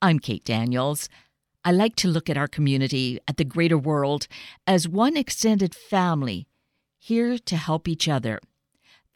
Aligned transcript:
I'm 0.00 0.20
Kate 0.20 0.44
Daniels. 0.44 1.08
I 1.64 1.72
like 1.72 1.96
to 1.96 2.08
look 2.08 2.30
at 2.30 2.36
our 2.36 2.46
community, 2.46 3.18
at 3.26 3.36
the 3.36 3.44
greater 3.44 3.76
world, 3.76 4.28
as 4.64 4.86
one 4.88 5.16
extended 5.16 5.74
family, 5.74 6.46
here 7.00 7.36
to 7.36 7.56
help 7.56 7.88
each 7.88 8.06
other. 8.08 8.38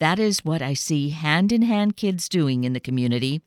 That 0.00 0.18
is 0.18 0.45
what 0.45 0.60
I 0.60 0.74
see 0.74 1.10
hand 1.10 1.53
in 1.53 1.62
hand 1.62 1.96
kids 1.96 2.29
doing 2.29 2.64
in 2.64 2.72
the 2.72 2.80
community. 2.80 3.42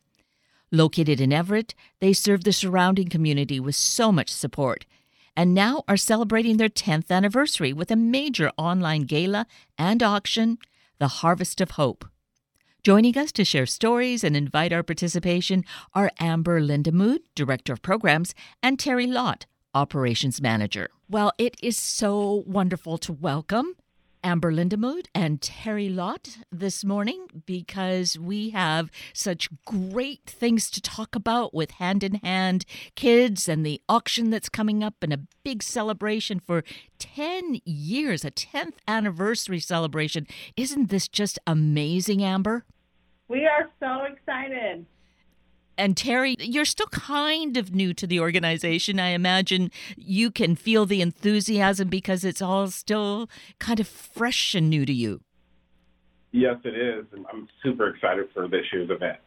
Located 0.71 1.19
in 1.19 1.33
Everett, 1.33 1.75
they 1.99 2.13
serve 2.13 2.45
the 2.45 2.53
surrounding 2.53 3.09
community 3.09 3.59
with 3.59 3.75
so 3.75 4.13
much 4.13 4.29
support, 4.29 4.85
and 5.35 5.53
now 5.53 5.83
are 5.89 5.97
celebrating 5.97 6.55
their 6.55 6.69
10th 6.69 7.11
anniversary 7.11 7.73
with 7.73 7.91
a 7.91 7.97
major 7.97 8.49
online 8.57 9.01
gala 9.01 9.45
and 9.77 10.01
auction, 10.01 10.57
the 10.99 11.19
Harvest 11.19 11.59
of 11.59 11.71
Hope. 11.71 12.05
Joining 12.85 13.17
us 13.17 13.31
to 13.31 13.43
share 13.43 13.65
stories 13.65 14.23
and 14.23 14.37
invite 14.37 14.71
our 14.71 14.83
participation 14.83 15.63
are 15.95 16.11
Amber 16.19 16.61
Lindamood, 16.61 17.21
Director 17.33 17.73
of 17.73 17.81
Programs, 17.81 18.35
and 18.61 18.77
Terry 18.77 19.07
Lott, 19.07 19.47
Operations 19.73 20.39
Manager. 20.39 20.89
Well, 21.09 21.31
it 21.39 21.55
is 21.63 21.79
so 21.79 22.43
wonderful 22.45 22.99
to 22.99 23.11
welcome 23.11 23.73
Amber 24.23 24.51
Lindamood 24.51 25.07
and 25.15 25.41
Terry 25.41 25.89
Lott 25.89 26.37
this 26.51 26.85
morning 26.85 27.25
because 27.47 28.19
we 28.19 28.51
have 28.51 28.91
such 29.13 29.49
great 29.65 30.21
things 30.27 30.69
to 30.69 30.79
talk 30.79 31.15
about 31.15 31.55
with 31.55 31.71
Hand 31.71 32.03
in 32.03 32.19
Hand 32.23 32.65
Kids 32.93 33.49
and 33.49 33.65
the 33.65 33.81
auction 33.89 34.29
that's 34.29 34.47
coming 34.47 34.83
up 34.83 35.01
and 35.01 35.11
a 35.11 35.21
big 35.43 35.63
celebration 35.63 36.39
for 36.39 36.63
10 36.99 37.61
years, 37.65 38.23
a 38.23 38.29
10th 38.29 38.73
anniversary 38.87 39.59
celebration. 39.59 40.27
Isn't 40.55 40.91
this 40.91 41.07
just 41.07 41.39
amazing, 41.47 42.23
Amber? 42.23 42.63
We 43.27 43.45
are 43.45 43.69
so 43.79 44.03
excited. 44.03 44.85
And 45.77 45.97
Terry, 45.97 46.35
you're 46.39 46.65
still 46.65 46.87
kind 46.87 47.57
of 47.57 47.75
new 47.75 47.93
to 47.95 48.07
the 48.07 48.19
organization. 48.19 48.99
I 48.99 49.09
imagine 49.09 49.71
you 49.97 50.31
can 50.31 50.55
feel 50.55 50.85
the 50.85 51.01
enthusiasm 51.01 51.89
because 51.89 52.23
it's 52.23 52.41
all 52.41 52.67
still 52.67 53.29
kind 53.59 53.79
of 53.79 53.87
fresh 53.87 54.55
and 54.55 54.69
new 54.69 54.85
to 54.85 54.93
you. 54.93 55.21
Yes, 56.31 56.57
it 56.63 56.75
is. 56.75 57.05
And 57.11 57.25
I'm 57.31 57.47
super 57.63 57.89
excited 57.89 58.27
for 58.33 58.47
this 58.47 58.65
year's 58.71 58.89
event. 58.89 59.17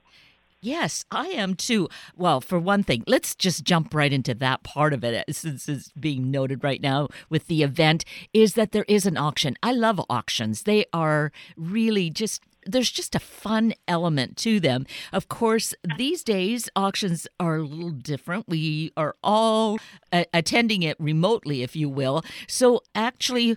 Yes, 0.61 1.05
I 1.11 1.29
am 1.29 1.55
too. 1.55 1.89
Well, 2.17 2.41
for 2.41 2.59
one 2.59 2.83
thing, 2.83 3.05
let's 3.07 3.37
just 3.37 3.63
jump 3.63 3.95
right 3.95 4.13
into 4.13 4.35
that 4.35 4.65
part 4.65 4.93
of 4.93 5.05
it, 5.05 5.25
uh, 5.29 5.33
since 5.33 5.69
it's 5.69 5.93
being 5.93 6.33
noted 6.33 6.65
right 6.65 6.81
now 6.81 7.09
with 7.31 7.47
the 7.47 7.63
event, 7.63 8.05
is 8.33 8.55
that 8.55 8.73
there 8.73 8.85
is 8.89 9.07
an 9.07 9.17
auction. 9.17 9.57
I 9.63 9.73
love 9.73 10.01
auctions. 10.11 10.65
They 10.65 10.87
are 10.93 11.31
really 11.57 12.11
just 12.11 12.43
there's 12.69 12.91
just 12.91 13.15
a 13.15 13.19
fun 13.19 13.73
element 13.87 14.37
to 14.39 14.61
them. 14.61 14.87
Of 15.13 15.29
course, 15.29 15.75
these 15.97 16.23
days 16.23 16.69
auctions 16.77 17.27
are 17.41 17.57
a 17.57 17.63
little 17.63 17.91
different. 17.91 18.49
We 18.49 18.93
are 18.97 19.17
all 19.23 19.79
attending 20.13 20.83
it 20.83 20.97
remotely, 21.01 21.63
if 21.63 21.75
you 21.75 21.89
will. 21.89 22.23
So, 22.47 22.83
actually, 22.95 23.57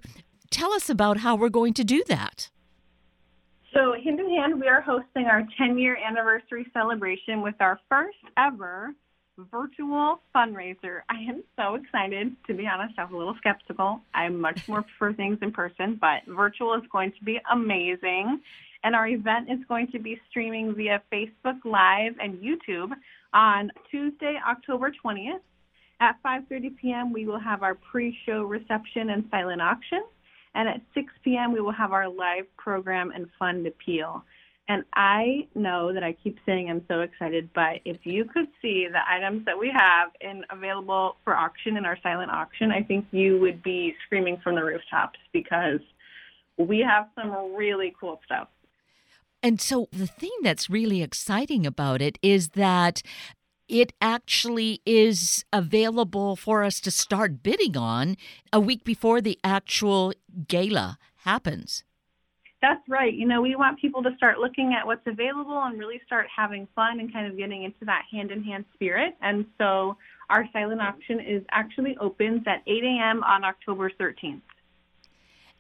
tell 0.50 0.74
us 0.74 0.90
about 0.90 1.18
how 1.18 1.36
we're 1.36 1.50
going 1.50 1.74
to 1.76 1.84
do 1.84 2.04
that. 2.08 2.50
So, 3.74 3.94
hand 4.04 4.20
in 4.20 4.30
hand, 4.30 4.60
we 4.60 4.68
are 4.68 4.82
hosting 4.82 5.26
our 5.26 5.44
10 5.58 5.78
year 5.78 5.98
anniversary 5.98 6.68
celebration 6.74 7.42
with 7.42 7.56
our 7.60 7.80
first 7.90 8.18
ever 8.38 8.94
virtual 9.38 10.22
fundraiser. 10.36 11.02
I 11.10 11.20
am 11.30 11.44
so 11.58 11.76
excited. 11.76 12.36
To 12.48 12.54
be 12.54 12.68
honest, 12.68 12.98
I 12.98 13.04
was 13.04 13.14
a 13.14 13.18
little 13.18 13.36
skeptical. 13.38 14.02
I 14.14 14.28
much 14.30 14.68
more 14.68 14.84
prefer 14.84 15.14
things 15.14 15.40
in 15.42 15.52
person, 15.52 15.98
but 16.00 16.22
virtual 16.28 16.74
is 16.76 16.84
going 16.92 17.12
to 17.14 17.24
be 17.24 17.40
amazing. 17.52 18.42
And 18.84 18.96
our 18.96 19.08
event 19.08 19.50
is 19.50 19.60
going 19.68 19.88
to 19.92 20.00
be 20.00 20.20
streaming 20.30 20.74
via 20.76 21.02
Facebook 21.12 21.64
Live 21.66 22.16
and 22.20 22.40
YouTube 22.40 22.92
on 23.34 23.72
Tuesday, 23.90 24.40
October 24.48 24.92
20th. 25.04 25.42
At 26.00 26.18
5:30 26.24 26.78
p.m., 26.78 27.14
we 27.14 27.28
will 27.28 27.40
have 27.40 27.62
our 27.62 27.76
pre-show 27.76 28.42
reception 28.42 29.12
and 29.12 29.24
silent 29.30 29.62
auction, 29.62 30.04
and 30.56 30.68
at 30.68 30.82
6 30.96 31.14
p.m., 31.24 31.54
we 31.54 31.62
will 31.62 31.72
have 31.72 31.92
our 31.92 32.10
live 32.10 32.46
program 32.58 33.12
and 33.12 33.28
fund 33.38 33.68
appeal. 33.68 34.24
And 34.72 34.86
I 34.96 35.50
know 35.54 35.92
that 35.92 36.02
I 36.02 36.14
keep 36.14 36.38
saying 36.46 36.70
I'm 36.70 36.86
so 36.88 37.02
excited, 37.02 37.50
but 37.54 37.82
if 37.84 37.98
you 38.06 38.24
could 38.24 38.48
see 38.62 38.88
the 38.90 39.02
items 39.06 39.44
that 39.44 39.60
we 39.60 39.70
have 39.70 40.12
in 40.22 40.46
available 40.50 41.18
for 41.26 41.36
auction 41.36 41.76
in 41.76 41.84
our 41.84 41.98
silent 42.02 42.32
auction, 42.32 42.72
I 42.72 42.82
think 42.82 43.06
you 43.12 43.38
would 43.42 43.62
be 43.62 43.94
screaming 44.06 44.38
from 44.42 44.56
the 44.56 44.64
rooftops 44.64 45.20
because 45.34 45.82
we 46.56 46.80
have 46.80 47.08
some 47.16 47.54
really 47.54 47.94
cool 48.00 48.22
stuff. 48.24 48.48
And 49.44 49.60
so 49.60 49.90
the 49.92 50.08
thing 50.08 50.32
that's 50.42 50.70
really 50.70 51.02
exciting 51.02 51.66
about 51.66 52.02
it 52.02 52.18
is 52.22 52.52
that 52.52 53.02
it 53.68 53.92
actually 54.00 54.82
is 54.86 55.44
available 55.52 56.38
for 56.38 56.64
us 56.64 56.80
to 56.80 56.92
start 56.92 57.44
bidding 57.44 57.76
on 57.76 58.16
a 58.54 58.62
week 58.62 58.86
before 58.86 59.20
the 59.20 59.38
actual 59.44 60.14
gala 60.48 60.98
happens. 61.26 61.84
That's 62.62 62.88
right. 62.88 63.14
You 63.14 63.28
know, 63.28 63.42
we 63.42 63.56
want 63.56 63.80
people 63.80 64.04
to 64.04 64.16
start 64.18 64.38
looking 64.38 64.76
at 64.80 64.86
what's 64.86 65.06
available 65.08 65.60
and 65.64 65.80
really 65.80 66.00
start 66.06 66.28
having 66.36 66.68
fun 66.76 67.00
and 67.00 67.12
kind 67.12 67.26
of 67.26 67.36
getting 67.36 67.64
into 67.64 67.86
that 67.86 68.04
hand 68.12 68.30
in 68.32 68.44
hand 68.44 68.66
spirit. 68.76 69.16
And 69.22 69.46
so 69.58 69.98
our 70.30 70.46
silent 70.54 70.80
auction 70.80 71.20
is 71.20 71.42
actually 71.52 71.98
opens 72.00 72.44
at 72.46 72.62
8 72.68 72.84
a.m. 72.84 73.24
on 73.24 73.44
October 73.44 73.92
13th. 74.00 74.42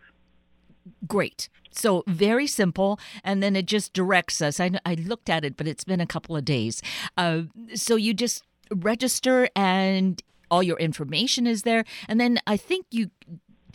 Great. 1.07 1.47
So 1.72 2.03
very 2.07 2.47
simple, 2.47 3.00
and 3.23 3.41
then 3.41 3.56
it 3.56 3.66
just 3.66 3.94
directs 3.94 4.41
us. 4.41 4.59
I, 4.59 4.72
I 4.85 4.96
looked 4.96 5.29
at 5.29 5.46
it, 5.46 5.56
but 5.57 5.68
it's 5.68 5.85
been 5.85 6.02
a 6.02 6.06
couple 6.06 6.35
of 6.35 6.46
days. 6.46 6.84
Uh, 7.18 7.44
so 7.73 7.96
you 7.96 8.13
just 8.13 8.44
register, 8.69 9.50
and 9.56 10.22
all 10.52 10.62
your 10.62 10.78
information 10.78 11.47
is 11.47 11.63
there. 11.63 11.84
And 12.07 12.19
then 12.19 12.38
I 12.46 12.57
think 12.57 12.85
you 12.91 13.09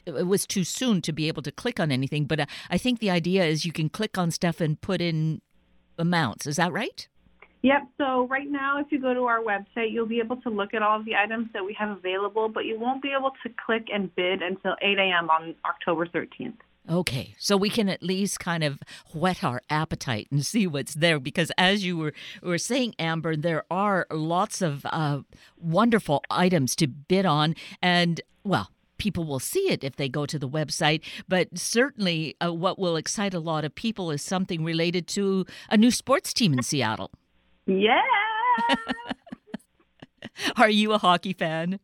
it 0.07 0.27
was 0.27 0.47
too 0.47 0.65
soon 0.65 1.03
to 1.03 1.13
be 1.13 1.29
able 1.29 1.43
to 1.43 1.53
click 1.53 1.79
on 1.79 1.93
anything, 1.93 2.25
but 2.25 2.41
uh, 2.41 2.47
I 2.71 2.79
think 2.79 2.99
the 2.99 3.11
idea 3.11 3.45
is 3.45 3.67
you 3.67 3.73
can 3.73 3.91
click 3.91 4.17
on 4.17 4.31
stuff 4.31 4.59
and 4.61 4.81
put 4.81 5.03
in 5.03 5.43
amounts. 5.99 6.47
Is 6.47 6.57
that 6.57 6.73
right? 6.73 7.07
Yep. 7.63 7.89
So 7.99 8.27
right 8.29 8.49
now, 8.49 8.79
if 8.79 8.87
you 8.91 9.01
go 9.01 9.13
to 9.13 9.25
our 9.25 9.41
website, 9.41 9.91
you'll 9.91 10.07
be 10.07 10.21
able 10.21 10.37
to 10.43 10.51
look 10.51 10.75
at 10.75 10.83
all 10.83 11.01
of 11.01 11.05
the 11.05 11.17
items 11.17 11.49
that 11.53 11.65
we 11.65 11.75
have 11.75 11.91
available, 11.91 12.49
but 12.49 12.65
you 12.65 12.79
won't 12.79 13.03
be 13.03 13.13
able 13.19 13.33
to 13.43 13.53
click 13.67 13.89
and 13.93 14.15
bid 14.15 14.43
until 14.43 14.77
8 14.81 14.99
a.m. 14.99 15.29
on 15.29 15.55
October 15.65 16.07
13th. 16.07 16.55
Okay, 16.91 17.35
so 17.39 17.57
we 17.57 17.69
can 17.69 17.89
at 17.91 18.03
least 18.03 18.41
kind 18.41 18.65
of 18.65 18.81
whet 19.13 19.45
our 19.45 19.61
appetite 19.69 20.29
and 20.31 20.47
see 20.47 20.67
what's 20.67 20.95
there 20.95 21.19
because, 21.19 21.53
as 21.59 21.85
you 21.85 21.97
were, 21.97 22.13
were 22.43 22.59
saying, 22.59 22.95
Amber, 22.99 23.37
there 23.37 23.65
are 23.71 24.07
lots 24.11 24.63
of 24.63 24.87
uh, 24.87 25.21
wonderful 25.61 26.23
items 26.31 26.75
to 26.77 26.87
bid 26.87 27.27
on. 27.27 27.57
And, 27.83 28.21
well, 28.45 28.71
people 28.99 29.25
will 29.25 29.41
see 29.41 29.71
it 29.71 29.83
if 29.83 29.97
they 29.97 30.09
go 30.09 30.27
to 30.27 30.39
the 30.39 30.49
website. 30.49 31.03
But 31.29 31.57
certainly, 31.59 32.37
uh, 32.45 32.53
what 32.53 32.79
will 32.79 32.97
excite 32.97 33.35
a 33.35 33.41
lot 33.41 33.65
of 33.65 33.75
people 33.75 34.11
is 34.11 34.23
something 34.23 34.65
related 34.65 35.07
to 35.09 35.47
a 35.71 35.77
new 35.77 35.91
sports 35.91 36.33
team 36.33 36.53
in 36.53 36.63
Seattle. 36.63 37.11
Yeah. 37.67 38.01
Are 40.57 40.71
you 40.71 40.93
a 40.93 40.99
hockey 40.99 41.33
fan? 41.33 41.81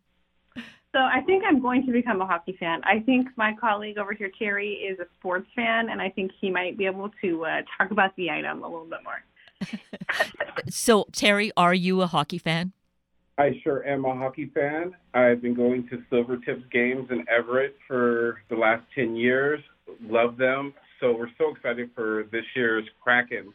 So 0.94 1.00
I 1.00 1.22
think 1.26 1.42
I'm 1.44 1.60
going 1.60 1.84
to 1.86 1.92
become 1.92 2.20
a 2.20 2.26
hockey 2.26 2.56
fan. 2.58 2.81
I 2.84 3.00
think 3.00 3.26
my 3.37 3.52
colleague 3.61 3.99
over 3.99 4.12
here, 4.12 4.31
Terry, 4.38 4.75
is 4.75 5.00
a 5.00 5.06
sports 5.19 5.49
fan, 5.56 5.90
and 5.90 6.00
I 6.00 6.08
think 6.08 6.31
he 6.40 6.50
might 6.50 6.78
be 6.78 6.87
able 6.87 7.11
to 7.20 7.44
uh, 7.44 7.62
talk 7.76 7.90
about 7.90 8.14
the 8.14 8.31
item 8.31 8.62
a 8.62 8.69
little 8.69 8.87
bit 8.87 9.00
more. 9.02 9.25
so, 10.70 11.06
Terry, 11.12 11.50
are 11.56 11.75
you 11.75 12.00
a 12.00 12.06
hockey 12.06 12.38
fan? 12.38 12.72
I 13.36 13.50
sure 13.64 13.84
am 13.84 14.04
a 14.04 14.14
hockey 14.14 14.50
fan. 14.54 14.94
I've 15.12 15.42
been 15.42 15.54
going 15.54 15.88
to 15.88 16.02
Silvertips 16.10 16.70
games 16.70 17.08
in 17.10 17.25
Everett 17.28 17.76
for 17.88 18.40
the 18.48 18.56
last 18.56 18.84
10 18.94 19.16
years. 19.16 19.60
Love 20.02 20.36
them. 20.36 20.72
So 21.00 21.16
we're 21.16 21.28
so 21.36 21.50
excited 21.54 21.90
for 21.94 22.25
this 22.31 22.44
year's 22.54 22.84
Kraken 23.02 23.52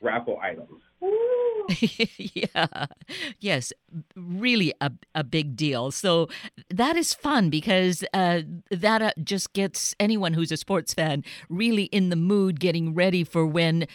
raffle 0.00 0.38
items. 0.42 0.82
yeah. 2.18 2.86
Yes, 3.40 3.72
really 4.14 4.72
a, 4.80 4.92
a 5.14 5.24
big 5.24 5.56
deal. 5.56 5.90
So 5.90 6.28
that 6.70 6.96
is 6.96 7.14
fun 7.14 7.50
because 7.50 8.04
uh, 8.12 8.42
that 8.70 9.02
uh, 9.02 9.12
just 9.22 9.52
gets 9.52 9.94
anyone 9.98 10.34
who's 10.34 10.52
a 10.52 10.56
sports 10.56 10.94
fan 10.94 11.24
really 11.48 11.84
in 11.84 12.10
the 12.10 12.16
mood 12.16 12.60
getting 12.60 12.94
ready 12.94 13.24
for 13.24 13.46
when 13.46 13.86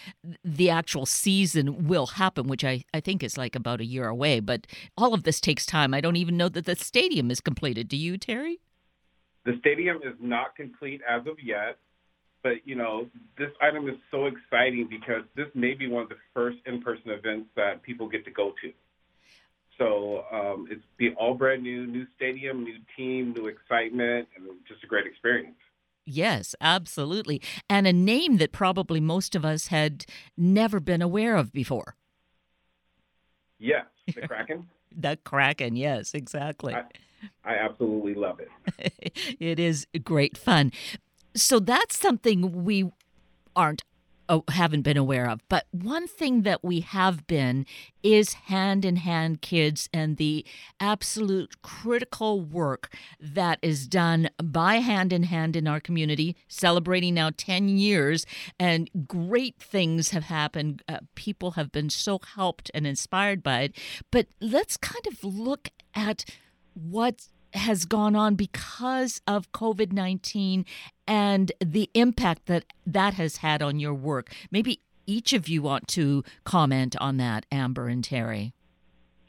the 0.43 0.69
actual 0.69 1.05
season 1.05 1.87
will 1.87 2.07
happen, 2.07 2.47
which 2.47 2.63
I, 2.63 2.83
I 2.93 2.99
think 2.99 3.23
is 3.23 3.37
like 3.37 3.55
about 3.55 3.81
a 3.81 3.85
year 3.85 4.07
away. 4.07 4.39
But 4.39 4.67
all 4.97 5.13
of 5.13 5.23
this 5.23 5.39
takes 5.39 5.65
time. 5.65 5.93
I 5.93 6.01
don't 6.01 6.17
even 6.17 6.37
know 6.37 6.49
that 6.49 6.65
the 6.65 6.75
stadium 6.75 7.31
is 7.31 7.41
completed. 7.41 7.87
Do 7.87 7.97
you, 7.97 8.17
Terry? 8.17 8.59
The 9.45 9.57
stadium 9.59 9.97
is 9.97 10.13
not 10.19 10.55
complete 10.55 11.01
as 11.09 11.25
of 11.25 11.37
yet, 11.41 11.77
but 12.43 12.65
you 12.65 12.75
know 12.75 13.07
this 13.37 13.49
item 13.61 13.87
is 13.87 13.95
so 14.09 14.25
exciting 14.25 14.87
because 14.89 15.23
this 15.35 15.47
may 15.53 15.73
be 15.73 15.87
one 15.87 16.03
of 16.03 16.09
the 16.09 16.17
first 16.33 16.57
in-person 16.65 17.09
events 17.09 17.49
that 17.55 17.81
people 17.83 18.07
get 18.07 18.25
to 18.25 18.31
go 18.31 18.53
to. 18.61 18.71
So 19.77 20.25
um, 20.31 20.67
it's 20.69 20.83
be 20.97 21.13
all 21.19 21.33
brand 21.33 21.63
new, 21.63 21.87
new 21.87 22.05
stadium, 22.15 22.63
new 22.63 22.77
team, 22.95 23.33
new 23.33 23.47
excitement, 23.47 24.27
and 24.35 24.45
just 24.67 24.83
a 24.83 24.87
great 24.87 25.07
experience. 25.07 25.55
Yes, 26.05 26.55
absolutely. 26.61 27.41
And 27.69 27.87
a 27.87 27.93
name 27.93 28.37
that 28.37 28.51
probably 28.51 28.99
most 28.99 29.35
of 29.35 29.45
us 29.45 29.67
had 29.67 30.05
never 30.37 30.79
been 30.79 31.01
aware 31.01 31.35
of 31.35 31.51
before. 31.51 31.95
Yes, 33.59 33.85
the 34.07 34.27
Kraken. 34.27 34.67
the 34.95 35.17
Kraken, 35.23 35.75
yes, 35.75 36.13
exactly. 36.13 36.73
I, 36.73 36.83
I 37.43 37.55
absolutely 37.55 38.15
love 38.15 38.39
it. 38.39 39.37
it 39.39 39.59
is 39.59 39.85
great 40.03 40.37
fun. 40.37 40.71
So 41.35 41.59
that's 41.59 41.97
something 41.97 42.63
we 42.63 42.91
aren't 43.55 43.83
oh, 44.31 44.43
haven't 44.47 44.83
been 44.83 44.97
aware 44.97 45.29
of. 45.29 45.41
But 45.49 45.67
one 45.71 46.07
thing 46.07 46.43
that 46.43 46.63
we 46.63 46.79
have 46.79 47.27
been 47.27 47.65
is 48.01 48.33
hand 48.33 48.85
in 48.85 48.95
hand 48.95 49.41
kids 49.41 49.89
and 49.93 50.17
the 50.17 50.45
absolute 50.79 51.61
critical 51.61 52.41
work 52.41 52.93
that 53.19 53.59
is 53.61 53.87
done 53.87 54.29
by 54.41 54.75
hand 54.75 55.11
in 55.11 55.23
hand 55.23 55.55
in 55.55 55.67
our 55.67 55.81
community, 55.81 56.37
celebrating 56.47 57.13
now 57.13 57.31
10 57.35 57.67
years, 57.69 58.25
and 58.57 58.89
great 59.05 59.59
things 59.59 60.09
have 60.11 60.23
happened. 60.23 60.81
Uh, 60.87 60.99
people 61.13 61.51
have 61.51 61.71
been 61.71 61.89
so 61.89 62.19
helped 62.35 62.71
and 62.73 62.87
inspired 62.87 63.43
by 63.43 63.61
it. 63.61 63.77
But 64.11 64.27
let's 64.39 64.77
kind 64.77 65.05
of 65.07 65.23
look 65.23 65.69
at 65.93 66.23
what 66.73 67.27
has 67.53 67.85
gone 67.85 68.15
on 68.15 68.35
because 68.35 69.21
of 69.27 69.51
COVID 69.51 69.91
19 69.91 70.65
and 71.07 71.51
the 71.63 71.89
impact 71.93 72.45
that 72.45 72.65
that 72.85 73.15
has 73.15 73.37
had 73.37 73.61
on 73.61 73.79
your 73.79 73.93
work. 73.93 74.31
Maybe 74.51 74.81
each 75.05 75.33
of 75.33 75.47
you 75.47 75.61
want 75.61 75.87
to 75.89 76.23
comment 76.43 76.95
on 76.99 77.17
that, 77.17 77.45
Amber 77.51 77.87
and 77.87 78.03
Terry. 78.03 78.53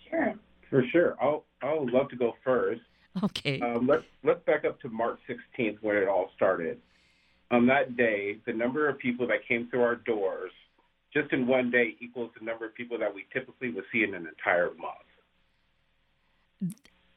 Sure. 0.09 0.35
For 0.71 0.85
sure. 0.93 1.17
I'll, 1.21 1.45
I'll 1.63 1.87
love 1.91 2.09
to 2.11 2.17
go 2.17 2.35
first. 2.45 2.83
Okay. 3.23 3.61
Um, 3.61 3.87
let's, 3.87 4.05
let's 4.23 4.43
back 4.47 4.65
up 4.65 4.81
to 4.83 4.89
March 4.89 5.19
16th 5.29 5.79
when 5.81 5.97
it 5.97 6.09
all 6.09 6.31
started. 6.35 6.79
On 7.51 7.67
that 7.67 7.97
day, 7.97 8.39
the 8.47 8.53
number 8.53 8.89
of 8.89 8.99
people 8.99 9.27
that 9.27 9.47
came 9.47 9.69
through 9.69 9.83
our 9.83 9.97
doors 9.97 10.51
just 11.13 11.31
in 11.33 11.47
one 11.47 11.71
day 11.71 11.95
equals 12.01 12.31
the 12.39 12.45
number 12.45 12.65
of 12.65 12.75
people 12.75 12.99
that 12.99 13.15
we 13.15 13.27
typically 13.33 13.71
would 13.71 13.85
see 13.93 14.03
in 14.03 14.15
an 14.15 14.27
entire 14.27 14.71
month 14.79 14.97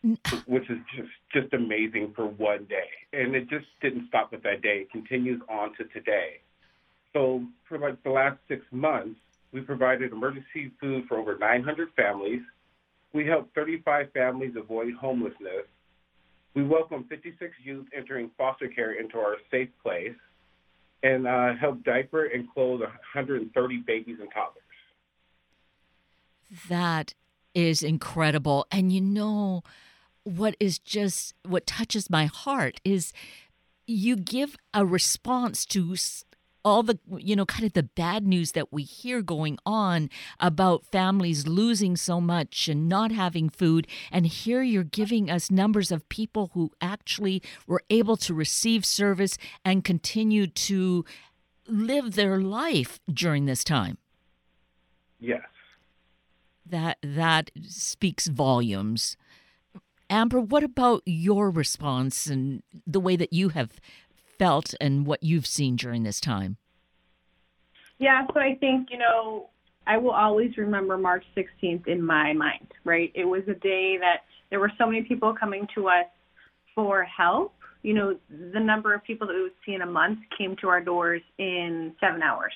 which 0.46 0.70
is 0.70 0.78
just 0.96 1.10
just 1.34 1.54
amazing 1.54 2.14
for 2.16 2.26
one 2.28 2.66
day. 2.66 2.90
And 3.14 3.36
it 3.36 3.50
just 3.50 3.66
didn't 3.82 4.08
stop 4.08 4.32
with 4.32 4.44
that 4.44 4.62
day. 4.62 4.82
It 4.82 4.92
continues 4.92 5.42
on 5.50 5.74
to 5.76 5.86
today. 5.86 6.42
So 7.14 7.44
for 7.68 7.78
like 7.78 8.02
the 8.04 8.12
last 8.12 8.38
six 8.48 8.64
months, 8.72 9.20
we 9.52 9.62
provided 9.62 10.12
emergency 10.12 10.72
food 10.80 11.06
for 11.08 11.18
over 11.18 11.38
900 11.38 11.90
families. 11.96 12.42
We 13.14 13.26
helped 13.26 13.56
35 13.56 14.12
families 14.14 14.54
avoid 14.58 14.94
homelessness. 14.96 15.66
We 16.54 16.64
welcomed 16.64 17.06
56 17.10 17.54
youth 17.64 17.86
entering 17.96 18.32
foster 18.38 18.68
care 18.68 19.00
into 19.00 19.18
our 19.18 19.38
safe 19.50 19.70
place 19.82 20.16
and 21.04 21.28
uh, 21.28 21.54
helped 21.60 21.84
diaper 21.84 22.26
and 22.26 22.52
clothe 22.54 22.82
130 22.82 23.78
babies 23.88 24.18
and 24.20 24.30
toddlers. 24.34 24.64
That 26.70 27.14
is 27.54 27.82
incredible. 27.82 28.68
And 28.72 28.92
you 28.92 29.02
know, 29.02 29.64
what 30.26 30.58
is 30.60 30.80
just 30.80 31.34
what 31.48 31.66
touches 31.66 32.10
my 32.10 32.26
heart 32.26 32.82
is 32.84 33.14
you 33.88 34.16
give 34.16 34.58
a 34.74 34.86
response 34.86 35.66
to 35.68 35.96
all 36.66 36.82
the 36.82 36.98
you 37.18 37.36
know 37.36 37.46
kind 37.46 37.64
of 37.64 37.74
the 37.74 37.84
bad 37.84 38.26
news 38.26 38.54
that 38.54 38.74
we 38.74 38.82
hear 38.82 39.22
going 39.22 39.58
on 39.68 40.10
about 40.40 40.84
families 40.84 41.46
losing 41.46 41.96
so 41.96 42.20
much 42.20 42.68
and 42.68 42.90
not 42.90 43.12
having 43.12 43.50
food. 43.50 43.88
And 44.12 44.26
here 44.26 44.64
you're 44.64 44.84
giving 44.84 45.30
us 45.30 45.52
numbers 45.52 45.92
of 45.92 46.10
people 46.10 46.50
who 46.56 46.72
actually 46.82 47.44
were 47.68 47.84
able 47.92 48.18
to 48.18 48.34
receive 48.34 48.84
service 48.84 49.38
and 49.64 49.84
continue 49.84 50.48
to 50.48 51.06
live 51.68 52.16
their 52.16 52.42
life 52.42 53.00
during 53.08 53.46
this 53.46 53.64
time. 53.64 54.00
Yes. 55.20 55.44
That 56.66 56.98
that 57.04 57.52
speaks 57.62 58.26
volumes 58.26 59.18
Amber, 60.10 60.40
what 60.40 60.64
about 60.64 61.02
your 61.06 61.50
response 61.50 62.28
and 62.28 62.64
the 62.86 63.00
way 63.00 63.16
that 63.16 63.34
you 63.34 63.50
have 63.50 63.80
felt 64.38 64.74
and 64.80 65.06
what 65.06 65.24
you've 65.24 65.48
seen 65.48 65.76
during 65.76 66.04
this 66.04 66.20
time? 66.20 66.58
Yeah, 67.98 68.26
so 68.34 68.40
I 68.40 68.56
think, 68.60 68.90
you 68.92 68.98
know, 68.98 69.50
I 69.88 69.98
will 69.98 70.12
always 70.12 70.58
remember 70.58 70.98
March 70.98 71.24
16th 71.36 71.88
in 71.88 72.02
my 72.02 72.34
mind, 72.34 72.68
right? 72.84 73.12
It 73.16 73.26
was 73.26 73.44
a 73.48 73.54
day 73.54 73.98
that 74.00 74.24
there 74.50 74.60
were 74.60 74.72
so 74.78 74.86
many 74.86 75.04
people 75.04 75.34
coming 75.34 75.68
to 75.76 75.88
us 75.88 76.06
for 76.74 77.04
help. 77.04 77.54
You 77.84 77.94
know, 77.94 78.18
the 78.30 78.60
number 78.60 78.94
of 78.94 79.04
people 79.04 79.28
that 79.28 79.34
we 79.34 79.44
would 79.44 79.52
see 79.66 79.74
in 79.74 79.82
a 79.82 79.86
month 79.86 80.20
came 80.38 80.56
to 80.58 80.68
our 80.70 80.82
doors 80.82 81.22
in 81.38 81.94
seven 82.00 82.22
hours. 82.22 82.54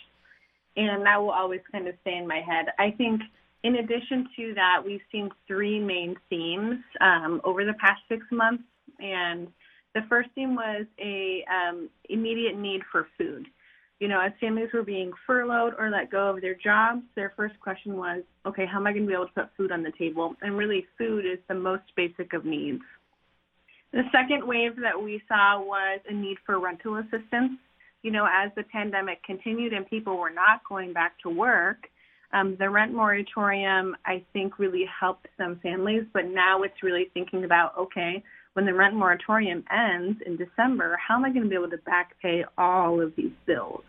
And 0.76 1.06
that 1.06 1.22
will 1.22 1.32
always 1.32 1.62
kind 1.72 1.88
of 1.88 1.96
stay 2.02 2.18
in 2.18 2.28
my 2.28 2.42
head. 2.42 2.68
I 2.78 2.92
think 2.92 3.22
in 3.64 3.76
addition 3.76 4.28
to 4.36 4.54
that, 4.56 4.82
we've 4.86 5.02
seen 5.12 5.30
three 5.48 5.80
main 5.80 6.16
themes 6.30 6.80
um, 7.02 7.42
over 7.44 7.66
the 7.66 7.74
past 7.74 8.02
six 8.08 8.24
months, 8.32 8.64
and 9.00 9.48
the 9.96 10.02
first 10.08 10.30
theme 10.36 10.56
was 10.56 10.86
a 11.00 11.44
um, 11.52 11.90
immediate 12.10 12.58
need 12.58 12.82
for 12.92 13.08
food. 13.18 13.48
You 14.00 14.08
know, 14.08 14.22
as 14.22 14.32
families 14.40 14.70
were 14.74 14.84
being 14.84 15.12
furloughed 15.28 15.74
or 15.78 15.90
let 15.90 16.10
go 16.10 16.30
of 16.30 16.40
their 16.40 16.56
jobs, 16.56 17.02
their 17.16 17.34
first 17.36 17.60
question 17.60 17.98
was, 17.98 18.22
okay, 18.46 18.66
how 18.66 18.78
am 18.78 18.88
I 18.88 18.94
going 18.94 19.04
to 19.04 19.08
be 19.08 19.14
able 19.14 19.28
to 19.28 19.34
put 19.34 19.50
food 19.58 19.74
on 19.74 19.84
the 19.84 19.92
table? 19.98 20.36
And 20.42 20.58
really, 20.58 20.86
food 20.98 21.26
is 21.26 21.40
the 21.50 21.56
most 21.56 21.84
basic 21.98 22.32
of 22.32 22.46
needs. 22.46 22.82
The 23.92 24.04
second 24.12 24.48
wave 24.48 24.78
that 24.82 25.02
we 25.02 25.22
saw 25.28 25.62
was 25.62 26.00
a 26.08 26.14
need 26.14 26.38
for 26.46 26.60
rental 26.60 26.98
assistance. 26.98 27.60
You 28.04 28.12
know, 28.12 28.26
as 28.26 28.52
the 28.56 28.64
pandemic 28.64 29.22
continued 29.24 29.74
and 29.74 29.86
people 29.86 30.16
were 30.16 30.30
not 30.30 30.62
going 30.70 30.94
back 30.94 31.20
to 31.24 31.30
work, 31.30 31.90
um, 32.34 32.56
the 32.60 32.70
rent 32.70 32.94
moratorium, 32.94 33.96
I 34.06 34.24
think, 34.34 34.60
really 34.60 34.86
helped 35.00 35.28
some 35.38 35.60
families, 35.62 36.04
but 36.14 36.26
now 36.26 36.64
it's 36.64 36.84
really 36.84 37.10
thinking 37.14 37.44
about 37.44 37.78
okay, 37.78 38.24
when 38.54 38.66
the 38.66 38.74
rent 38.74 38.96
moratorium 38.96 39.64
ends 39.72 40.20
in 40.26 40.38
December, 40.38 40.98
how 41.06 41.16
am 41.16 41.26
I 41.26 41.30
going 41.30 41.44
to 41.44 41.50
be 41.50 41.56
able 41.56 41.70
to 41.70 41.78
back 41.78 42.20
pay 42.22 42.44
all 42.58 43.02
of 43.02 43.16
these 43.16 43.32
bills? 43.46 43.84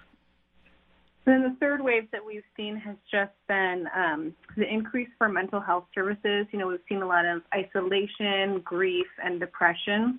then 1.26 1.42
the 1.42 1.56
third 1.60 1.82
wave 1.82 2.10
that 2.12 2.24
we've 2.24 2.42
seen 2.56 2.76
has 2.76 2.96
just 3.10 3.32
been 3.46 3.86
um, 3.94 4.34
the 4.56 4.66
increase 4.66 5.08
for 5.18 5.28
mental 5.28 5.60
health 5.60 5.84
services. 5.94 6.46
You 6.50 6.58
know, 6.58 6.66
we've 6.66 6.80
seen 6.88 7.02
a 7.02 7.06
lot 7.06 7.24
of 7.24 7.42
isolation, 7.54 8.60
grief, 8.64 9.06
and 9.22 9.38
depression 9.38 10.18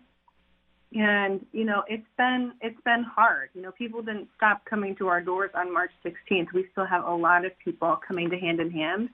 and 0.93 1.45
you 1.53 1.63
know 1.63 1.83
it's 1.87 2.07
been 2.17 2.53
it's 2.61 2.79
been 2.83 3.03
hard. 3.03 3.49
You 3.53 3.61
know 3.61 3.71
people 3.71 4.01
didn't 4.01 4.27
stop 4.35 4.65
coming 4.65 4.95
to 4.97 5.07
our 5.07 5.21
doors 5.21 5.51
on 5.55 5.73
march 5.73 5.91
16th 6.05 6.51
we 6.53 6.67
still 6.71 6.85
have 6.85 7.05
a 7.05 7.13
lot 7.13 7.45
of 7.45 7.51
people 7.63 7.97
coming 8.05 8.29
to 8.29 8.37
hand 8.37 8.59
in 8.59 8.71
hand. 8.71 9.09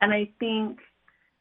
And 0.00 0.12
i 0.12 0.28
think 0.40 0.80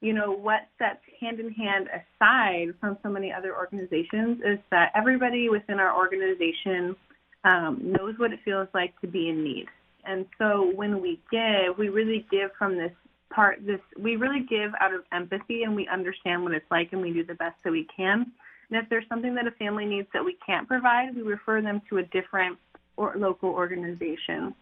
you 0.02 0.14
know 0.14 0.32
what 0.32 0.68
sets 0.78 1.00
hand 1.20 1.40
in 1.40 1.52
hand 1.52 1.88
aside 1.88 2.74
from 2.80 2.98
so 3.02 3.10
many 3.10 3.32
other 3.32 3.56
organizations 3.56 4.40
is 4.46 4.60
that 4.70 4.92
everybody 4.96 5.50
within 5.50 5.80
our 5.80 5.96
organization 5.96 6.96
um, 7.44 7.80
knows 7.82 8.16
what 8.18 8.32
it 8.32 8.40
feels 8.46 8.68
like 8.74 9.00
to 9.02 9.08
be 9.08 9.28
in 9.30 9.44
need. 9.44 9.68
And 10.06 10.26
so 10.38 10.72
when 10.76 11.02
we 11.02 11.20
give 11.32 11.78
we 11.78 11.90
really 11.90 12.28
give 12.30 12.52
from 12.58 12.78
this 12.78 12.92
part 13.34 13.66
this 13.66 13.80
we 14.00 14.18
really 14.18 14.46
give 14.48 14.72
out 14.80 14.94
of 14.94 15.02
empathy 15.12 15.64
and 15.64 15.76
we 15.76 15.88
understand 15.88 16.44
what 16.44 16.54
it's 16.54 16.70
like 16.70 16.94
and 16.94 17.02
we 17.02 17.12
do 17.12 17.26
the 17.26 17.34
best 17.34 17.56
that 17.64 17.72
we 17.72 17.88
can 17.96 18.32
and 18.70 18.82
if 18.82 18.90
there's 18.90 19.06
something 19.10 19.36
that 19.36 19.48
a 19.48 19.52
family 19.52 19.86
needs 19.86 20.08
that 20.14 20.24
we 20.24 20.38
can't 20.46 20.68
provide, 20.68 21.16
we 21.16 21.22
refer 21.22 21.62
them 21.62 21.82
to 21.90 21.98
a 21.98 22.04
different 22.04 22.58
or 22.98 23.14
local 23.18 23.50
organization. 23.50 24.54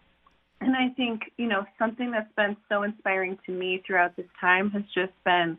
And 0.62 0.76
I 0.76 0.90
think, 0.96 1.22
you 1.38 1.48
know, 1.48 1.66
something 1.80 2.12
that's 2.12 2.32
been 2.36 2.56
so 2.70 2.84
inspiring 2.84 3.38
to 3.46 3.52
me 3.52 3.82
throughout 3.86 4.16
this 4.16 4.28
time 4.40 4.70
has 4.72 4.84
just 4.94 5.14
been, 5.26 5.58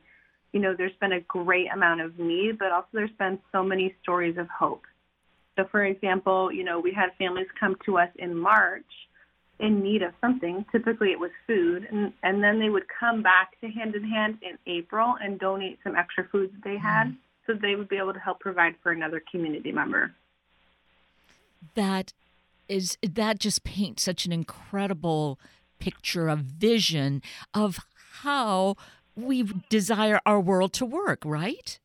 you 0.53 0.61
know, 0.61 0.75
there's 0.77 0.97
been 1.01 1.13
a 1.13 1.21
great 1.23 1.73
amount 1.73 2.01
of 2.01 2.19
need, 2.19 2.59
but 2.59 2.71
also 2.71 2.89
there's 2.93 3.11
been 3.19 3.39
so 3.51 3.65
many 3.65 3.95
stories 4.03 4.37
of 4.39 4.49
hope. 4.49 4.83
So, 5.57 5.65
for 5.71 5.85
example, 5.85 6.53
you 6.53 6.65
know, 6.65 6.79
we 6.79 6.93
had 6.93 7.11
families 7.19 7.49
come 7.59 7.77
to 7.85 7.99
us 7.99 8.09
in 8.17 8.37
March 8.37 8.85
in 9.59 9.83
need 9.83 10.03
of 10.03 10.13
something. 10.21 10.65
Typically, 10.73 11.11
it 11.11 11.19
was 11.19 11.31
food, 11.47 11.87
and 11.91 12.13
and 12.23 12.43
then 12.43 12.59
they 12.59 12.71
would 12.71 12.85
come 12.89 13.23
back 13.23 13.61
to 13.61 13.69
Hand 13.69 13.95
in 13.95 14.03
Hand 14.03 14.39
in 14.41 14.57
April 14.67 15.15
and 15.23 15.39
donate 15.39 15.79
some 15.85 15.95
extra 15.95 16.27
food 16.33 16.51
that 16.55 16.65
they 16.65 16.79
had. 16.79 17.09
Mm-hmm 17.09 17.17
so 17.47 17.55
they 17.55 17.75
would 17.75 17.89
be 17.89 17.97
able 17.97 18.13
to 18.13 18.21
help 18.21 18.41
provide 18.41 18.75
for 18.83 18.93
another 18.93 19.23
community 19.31 19.73
member. 19.73 20.15
That 21.75 22.13
is 22.69 22.97
that 23.03 23.39
just 23.39 23.65
paints 23.65 24.03
such 24.03 24.25
an 24.25 24.33
incredible 24.33 25.39
picture 25.79 26.29
of 26.29 26.41
vision 26.41 27.23
of 27.53 27.81
how 28.23 28.77
we 29.17 29.45
desire 29.69 30.21
our 30.25 30.41
world 30.41 30.73
to 30.75 30.87
work, 30.87 31.23
right? 31.25 31.79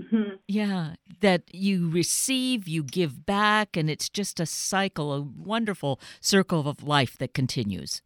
Mm-hmm. 0.00 0.36
Yeah, 0.46 0.94
that 1.20 1.42
you 1.52 1.88
receive, 1.88 2.68
you 2.68 2.82
give 2.82 3.24
back, 3.24 3.76
and 3.76 3.88
it's 3.88 4.08
just 4.08 4.40
a 4.40 4.46
cycle, 4.46 5.12
a 5.12 5.22
wonderful 5.22 6.00
circle 6.20 6.68
of 6.68 6.82
life 6.82 7.16
that 7.18 7.32
continues. 7.32 8.02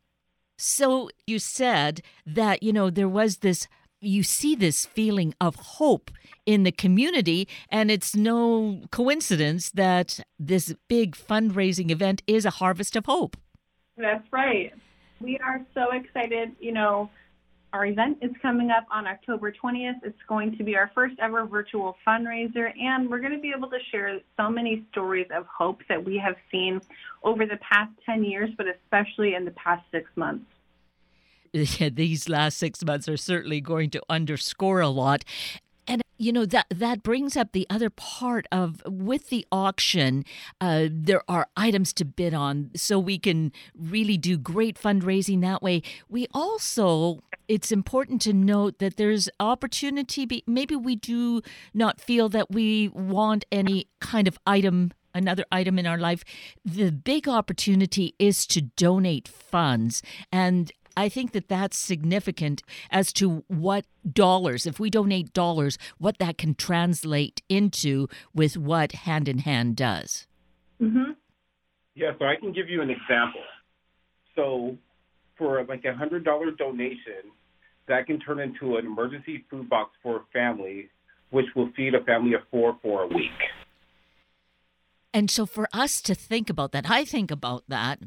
So 0.56 1.10
you 1.26 1.38
said 1.38 2.02
that, 2.26 2.62
you 2.62 2.72
know, 2.72 2.90
there 2.90 3.08
was 3.08 3.38
this, 3.38 3.66
you 4.00 4.22
see 4.22 4.54
this 4.54 4.86
feeling 4.86 5.34
of 5.40 5.56
hope 5.56 6.10
in 6.46 6.62
the 6.62 6.72
community, 6.72 7.46
and 7.68 7.90
it's 7.90 8.16
no 8.16 8.80
coincidence 8.90 9.70
that 9.70 10.20
this 10.38 10.74
big 10.88 11.14
fundraising 11.14 11.90
event 11.90 12.22
is 12.26 12.44
a 12.44 12.50
harvest 12.50 12.96
of 12.96 13.06
hope. 13.06 13.36
That's 13.96 14.26
right. 14.32 14.72
We 15.20 15.38
are 15.38 15.60
so 15.74 15.90
excited. 15.92 16.52
You 16.58 16.72
know, 16.72 17.10
our 17.72 17.86
event 17.86 18.18
is 18.22 18.30
coming 18.40 18.70
up 18.70 18.86
on 18.90 19.06
October 19.06 19.52
20th. 19.52 20.00
It's 20.02 20.18
going 20.28 20.56
to 20.56 20.64
be 20.64 20.76
our 20.76 20.90
first 20.94 21.14
ever 21.20 21.44
virtual 21.44 21.96
fundraiser, 22.06 22.72
and 22.80 23.08
we're 23.08 23.20
going 23.20 23.34
to 23.34 23.38
be 23.38 23.52
able 23.56 23.68
to 23.68 23.78
share 23.92 24.18
so 24.36 24.48
many 24.48 24.84
stories 24.90 25.28
of 25.34 25.46
hope 25.46 25.82
that 25.88 26.02
we 26.02 26.16
have 26.16 26.36
seen 26.50 26.80
over 27.22 27.44
the 27.44 27.58
past 27.58 27.92
10 28.06 28.24
years, 28.24 28.50
but 28.56 28.66
especially 28.66 29.34
in 29.34 29.44
the 29.44 29.52
past 29.52 29.84
six 29.92 30.10
months. 30.16 30.46
These 31.52 32.28
last 32.28 32.58
six 32.58 32.84
months 32.84 33.08
are 33.08 33.16
certainly 33.16 33.60
going 33.60 33.90
to 33.90 34.02
underscore 34.08 34.80
a 34.80 34.88
lot. 34.88 35.24
And 35.86 36.02
you 36.18 36.32
know 36.32 36.46
that 36.46 36.66
that 36.70 37.02
brings 37.02 37.36
up 37.36 37.50
the 37.50 37.66
other 37.68 37.90
part 37.90 38.46
of 38.52 38.80
with 38.86 39.28
the 39.30 39.44
auction, 39.50 40.24
uh, 40.60 40.86
there 40.88 41.22
are 41.28 41.48
items 41.56 41.92
to 41.94 42.04
bid 42.04 42.32
on, 42.32 42.70
so 42.76 42.98
we 42.98 43.18
can 43.18 43.50
really 43.74 44.16
do 44.16 44.38
great 44.38 44.78
fundraising 44.78 45.40
that 45.40 45.62
way. 45.62 45.82
We 46.08 46.28
also, 46.32 47.24
it's 47.48 47.72
important 47.72 48.22
to 48.22 48.32
note 48.32 48.78
that 48.78 48.98
there's 48.98 49.28
opportunity. 49.40 50.26
Be, 50.26 50.44
maybe 50.46 50.76
we 50.76 50.94
do 50.94 51.42
not 51.74 52.00
feel 52.00 52.28
that 52.28 52.52
we 52.52 52.88
want 52.88 53.44
any 53.50 53.88
kind 54.00 54.28
of 54.28 54.38
item 54.46 54.92
another 55.12 55.44
item 55.50 55.76
in 55.76 55.86
our 55.86 55.98
life. 55.98 56.24
The 56.64 56.92
big 56.92 57.28
opportunity 57.28 58.14
is 58.20 58.46
to 58.46 58.60
donate 58.60 59.26
funds. 59.26 60.02
And 60.30 60.70
I 61.00 61.08
think 61.08 61.32
that 61.32 61.48
that's 61.48 61.78
significant 61.78 62.62
as 62.90 63.10
to 63.14 63.42
what 63.48 63.86
dollars, 64.12 64.66
if 64.66 64.78
we 64.78 64.90
donate 64.90 65.32
dollars, 65.32 65.78
what 65.96 66.18
that 66.18 66.36
can 66.36 66.54
translate 66.54 67.40
into 67.48 68.06
with 68.34 68.58
what 68.58 68.92
Hand 68.92 69.26
in 69.26 69.38
Hand 69.38 69.76
does. 69.76 70.26
Mm-hmm. 70.78 71.12
Yeah, 71.94 72.10
so 72.18 72.26
I 72.26 72.36
can 72.36 72.52
give 72.52 72.68
you 72.68 72.82
an 72.82 72.90
example. 72.90 73.40
So 74.36 74.76
for 75.38 75.64
like 75.64 75.86
a 75.86 75.94
hundred 75.94 76.22
dollar 76.22 76.50
donation, 76.50 77.32
that 77.88 78.04
can 78.04 78.20
turn 78.20 78.38
into 78.38 78.76
an 78.76 78.84
emergency 78.84 79.46
food 79.48 79.70
box 79.70 79.92
for 80.02 80.16
a 80.16 80.24
family, 80.34 80.90
which 81.30 81.46
will 81.56 81.70
feed 81.74 81.94
a 81.94 82.04
family 82.04 82.34
of 82.34 82.42
four 82.50 82.76
for 82.82 83.04
a 83.04 83.06
week. 83.06 83.40
And 85.14 85.30
so 85.30 85.46
for 85.46 85.66
us 85.72 86.02
to 86.02 86.14
think 86.14 86.50
about 86.50 86.72
that, 86.72 86.90
I 86.90 87.06
think 87.06 87.30
about 87.30 87.64
that 87.68 88.00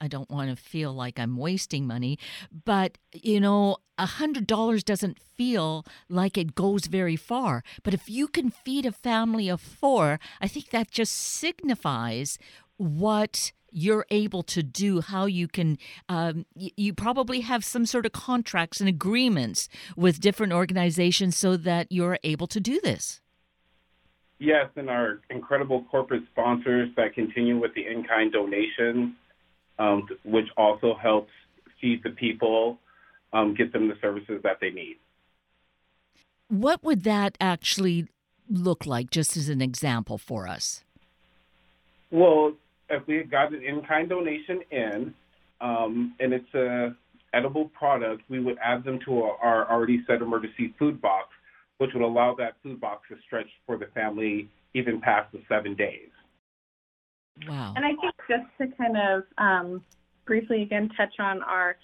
I 0.00 0.08
don't 0.08 0.30
want 0.30 0.50
to 0.50 0.56
feel 0.56 0.92
like 0.92 1.18
I'm 1.18 1.36
wasting 1.36 1.86
money, 1.86 2.18
but 2.64 2.98
you 3.12 3.40
know, 3.40 3.78
a 3.98 4.06
hundred 4.06 4.46
dollars 4.46 4.84
doesn't 4.84 5.18
feel 5.18 5.84
like 6.08 6.36
it 6.36 6.54
goes 6.54 6.86
very 6.86 7.16
far. 7.16 7.62
But 7.82 7.94
if 7.94 8.08
you 8.08 8.28
can 8.28 8.50
feed 8.50 8.84
a 8.84 8.92
family 8.92 9.48
of 9.48 9.60
four, 9.60 10.18
I 10.40 10.48
think 10.48 10.70
that 10.70 10.90
just 10.90 11.12
signifies 11.14 12.38
what 12.76 13.52
you're 13.70 14.06
able 14.10 14.42
to 14.42 14.62
do, 14.62 15.00
how 15.00 15.26
you 15.26 15.48
can, 15.48 15.78
um, 16.08 16.46
you 16.54 16.94
probably 16.94 17.40
have 17.40 17.64
some 17.64 17.84
sort 17.84 18.06
of 18.06 18.12
contracts 18.12 18.80
and 18.80 18.88
agreements 18.88 19.68
with 19.96 20.20
different 20.20 20.52
organizations 20.52 21.36
so 21.36 21.56
that 21.56 21.90
you're 21.90 22.18
able 22.22 22.46
to 22.46 22.60
do 22.60 22.80
this. 22.80 23.20
Yes, 24.38 24.68
and 24.76 24.88
our 24.88 25.20
incredible 25.30 25.84
corporate 25.90 26.24
sponsors 26.30 26.90
that 26.96 27.14
continue 27.14 27.58
with 27.58 27.74
the 27.74 27.86
in 27.86 28.04
kind 28.04 28.32
donations 28.32 29.14
um, 29.78 30.06
which 30.24 30.48
also 30.56 30.94
helps 30.94 31.30
feed 31.80 32.02
the 32.02 32.10
people, 32.10 32.78
um, 33.32 33.54
get 33.54 33.72
them 33.72 33.88
the 33.88 33.94
services 34.00 34.40
that 34.42 34.58
they 34.60 34.70
need. 34.70 34.96
What 36.48 36.82
would 36.84 37.04
that 37.04 37.36
actually 37.40 38.06
look 38.48 38.86
like, 38.86 39.10
just 39.10 39.36
as 39.36 39.48
an 39.48 39.60
example 39.60 40.18
for 40.18 40.46
us? 40.46 40.84
Well, 42.10 42.52
if 42.88 43.06
we 43.06 43.24
got 43.24 43.52
an 43.52 43.62
in-kind 43.62 44.08
donation 44.08 44.60
in, 44.70 45.14
um, 45.60 46.14
and 46.20 46.32
it's 46.32 46.54
a 46.54 46.94
edible 47.34 47.66
product, 47.70 48.22
we 48.28 48.40
would 48.40 48.56
add 48.62 48.84
them 48.84 48.98
to 49.04 49.22
our 49.22 49.70
already 49.70 50.04
set 50.06 50.22
emergency 50.22 50.74
food 50.78 51.00
box, 51.00 51.28
which 51.78 51.90
would 51.92 52.02
allow 52.02 52.34
that 52.36 52.54
food 52.62 52.80
box 52.80 53.02
to 53.08 53.16
stretch 53.26 53.48
for 53.66 53.76
the 53.76 53.86
family 53.86 54.48
even 54.74 55.00
past 55.00 55.32
the 55.32 55.42
seven 55.48 55.74
days. 55.74 56.08
Wow. 57.48 57.74
And 57.76 57.84
I 57.84 57.90
think 58.00 58.14
just 58.28 58.44
to 58.58 58.76
kind 58.76 58.96
of 58.96 59.22
um, 59.38 59.84
briefly 60.26 60.62
again 60.62 60.90
touch 60.96 61.14
on 61.18 61.42
our 61.42 61.76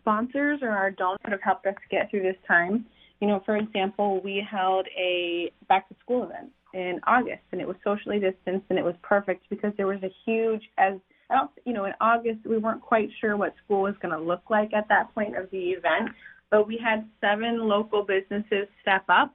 sponsors 0.00 0.60
or 0.62 0.70
our 0.70 0.90
donors 0.90 1.18
that 1.24 1.32
have 1.32 1.42
helped 1.42 1.66
us 1.66 1.74
get 1.90 2.10
through 2.10 2.22
this 2.22 2.36
time. 2.48 2.86
You 3.20 3.28
know, 3.28 3.42
for 3.44 3.56
example, 3.56 4.20
we 4.22 4.46
held 4.48 4.86
a 4.96 5.52
back 5.68 5.88
to 5.88 5.94
school 6.02 6.24
event 6.24 6.50
in 6.72 7.00
August 7.06 7.42
and 7.52 7.60
it 7.60 7.66
was 7.66 7.76
socially 7.84 8.18
distanced 8.18 8.66
and 8.70 8.78
it 8.78 8.84
was 8.84 8.94
perfect 9.02 9.44
because 9.50 9.72
there 9.76 9.86
was 9.86 10.02
a 10.02 10.10
huge 10.24 10.62
as 10.78 10.94
I 11.28 11.36
don't 11.36 11.50
you 11.64 11.72
know, 11.72 11.84
in 11.84 11.92
August 12.00 12.46
we 12.46 12.58
weren't 12.58 12.80
quite 12.80 13.10
sure 13.20 13.36
what 13.36 13.54
school 13.64 13.82
was 13.82 13.94
gonna 14.00 14.20
look 14.20 14.42
like 14.48 14.72
at 14.72 14.88
that 14.88 15.14
point 15.14 15.36
of 15.36 15.50
the 15.50 15.70
event. 15.70 16.10
But 16.50 16.66
we 16.66 16.78
had 16.82 17.08
seven 17.20 17.68
local 17.68 18.04
businesses 18.04 18.68
step 18.82 19.04
up 19.08 19.34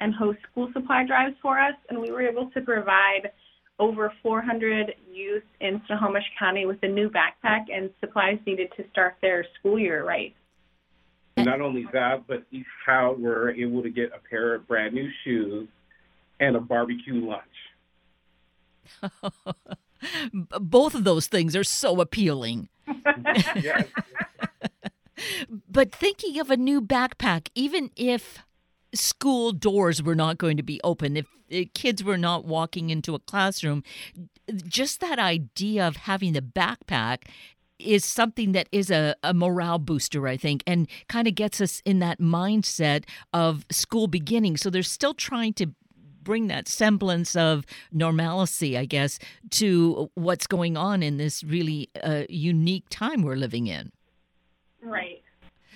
and 0.00 0.14
host 0.14 0.38
school 0.50 0.70
supply 0.72 1.04
drives 1.06 1.36
for 1.40 1.58
us 1.58 1.74
and 1.88 1.98
we 1.98 2.10
were 2.10 2.22
able 2.22 2.50
to 2.50 2.60
provide 2.60 3.30
over 3.78 4.12
400 4.22 4.94
youth 5.12 5.42
in 5.60 5.80
Snohomish 5.86 6.24
County 6.38 6.66
with 6.66 6.78
a 6.82 6.88
new 6.88 7.10
backpack 7.10 7.64
and 7.72 7.90
supplies 8.00 8.38
needed 8.46 8.72
to 8.76 8.84
start 8.90 9.16
their 9.20 9.44
school 9.58 9.78
year 9.78 10.04
right. 10.04 10.34
Not 11.36 11.60
only 11.60 11.86
that, 11.92 12.26
but 12.26 12.44
each 12.52 12.66
child 12.84 13.20
were 13.20 13.50
able 13.50 13.82
to 13.82 13.90
get 13.90 14.12
a 14.14 14.18
pair 14.28 14.54
of 14.54 14.68
brand 14.68 14.94
new 14.94 15.08
shoes 15.24 15.66
and 16.38 16.56
a 16.56 16.60
barbecue 16.60 17.26
lunch. 17.26 17.42
Both 20.32 20.94
of 20.94 21.04
those 21.04 21.26
things 21.26 21.56
are 21.56 21.64
so 21.64 22.00
appealing. 22.00 22.68
yes. 23.56 23.86
but 25.68 25.92
thinking 25.92 26.38
of 26.38 26.50
a 26.50 26.56
new 26.56 26.82
backpack, 26.82 27.48
even 27.54 27.90
if 27.96 28.40
school 28.94 29.52
doors 29.52 30.02
were 30.02 30.14
not 30.14 30.38
going 30.38 30.56
to 30.56 30.62
be 30.62 30.80
open, 30.84 31.16
if, 31.16 31.26
kids 31.74 32.02
were 32.02 32.18
not 32.18 32.44
walking 32.44 32.90
into 32.90 33.14
a 33.14 33.18
classroom, 33.18 33.82
just 34.66 35.00
that 35.00 35.18
idea 35.18 35.86
of 35.86 35.96
having 35.96 36.32
the 36.32 36.40
backpack 36.40 37.28
is 37.78 38.04
something 38.04 38.52
that 38.52 38.68
is 38.72 38.90
a, 38.90 39.14
a 39.22 39.34
morale 39.34 39.78
booster, 39.78 40.28
I 40.28 40.36
think, 40.36 40.62
and 40.66 40.88
kind 41.08 41.26
of 41.26 41.34
gets 41.34 41.60
us 41.60 41.82
in 41.84 41.98
that 41.98 42.20
mindset 42.20 43.04
of 43.32 43.64
school 43.70 44.06
beginning. 44.06 44.56
So 44.56 44.70
they're 44.70 44.82
still 44.82 45.14
trying 45.14 45.52
to 45.54 45.66
bring 46.22 46.46
that 46.46 46.68
semblance 46.68 47.34
of 47.34 47.66
normalcy, 47.90 48.78
I 48.78 48.84
guess, 48.84 49.18
to 49.50 50.10
what's 50.14 50.46
going 50.46 50.76
on 50.76 51.02
in 51.02 51.16
this 51.16 51.42
really 51.42 51.90
uh, 52.02 52.22
unique 52.28 52.84
time 52.88 53.22
we're 53.22 53.36
living 53.36 53.66
in. 53.66 53.90
Right. 54.80 55.22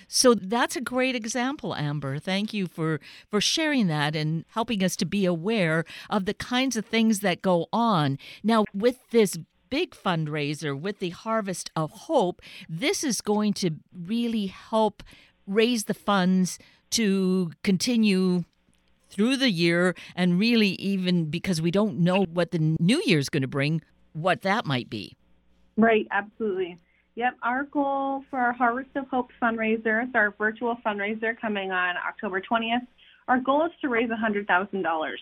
So 0.07 0.33
that's 0.33 0.75
a 0.75 0.81
great 0.81 1.15
example, 1.15 1.75
Amber. 1.75 2.17
Thank 2.19 2.53
you 2.53 2.67
for 2.67 2.99
for 3.29 3.41
sharing 3.41 3.87
that 3.87 4.15
and 4.15 4.45
helping 4.49 4.83
us 4.83 4.95
to 4.97 5.05
be 5.05 5.25
aware 5.25 5.83
of 6.09 6.25
the 6.25 6.33
kinds 6.33 6.77
of 6.77 6.85
things 6.85 7.19
that 7.19 7.41
go 7.41 7.67
on. 7.73 8.17
Now, 8.43 8.65
with 8.73 8.97
this 9.11 9.37
big 9.69 9.91
fundraiser 9.91 10.79
with 10.79 10.99
the 10.99 11.09
Harvest 11.09 11.71
of 11.75 11.91
Hope, 11.91 12.41
this 12.69 13.03
is 13.03 13.21
going 13.21 13.53
to 13.53 13.71
really 13.93 14.47
help 14.47 15.03
raise 15.45 15.85
the 15.85 15.93
funds 15.93 16.57
to 16.91 17.51
continue 17.63 18.43
through 19.09 19.37
the 19.37 19.49
year 19.49 19.95
and 20.15 20.39
really 20.39 20.69
even 20.69 21.25
because 21.25 21.61
we 21.61 21.71
don't 21.71 21.97
know 21.99 22.23
what 22.23 22.51
the 22.51 22.75
new 22.79 23.01
year 23.05 23.19
is 23.19 23.29
going 23.29 23.41
to 23.41 23.47
bring, 23.47 23.81
what 24.13 24.41
that 24.41 24.65
might 24.65 24.89
be. 24.89 25.15
Right, 25.77 26.07
absolutely. 26.11 26.77
Yep, 27.17 27.33
our 27.41 27.63
goal 27.63 28.23
for 28.29 28.37
our 28.37 28.53
Harvest 28.53 28.95
of 28.95 29.07
Hope 29.07 29.29
fundraiser, 29.41 30.07
our 30.13 30.35
virtual 30.37 30.77
fundraiser 30.85 31.35
coming 31.41 31.71
on 31.71 31.95
October 31.97 32.39
20th. 32.39 32.85
Our 33.27 33.39
goal 33.39 33.65
is 33.65 33.71
to 33.81 33.89
raise 33.89 34.07
$100,000. 34.07 35.15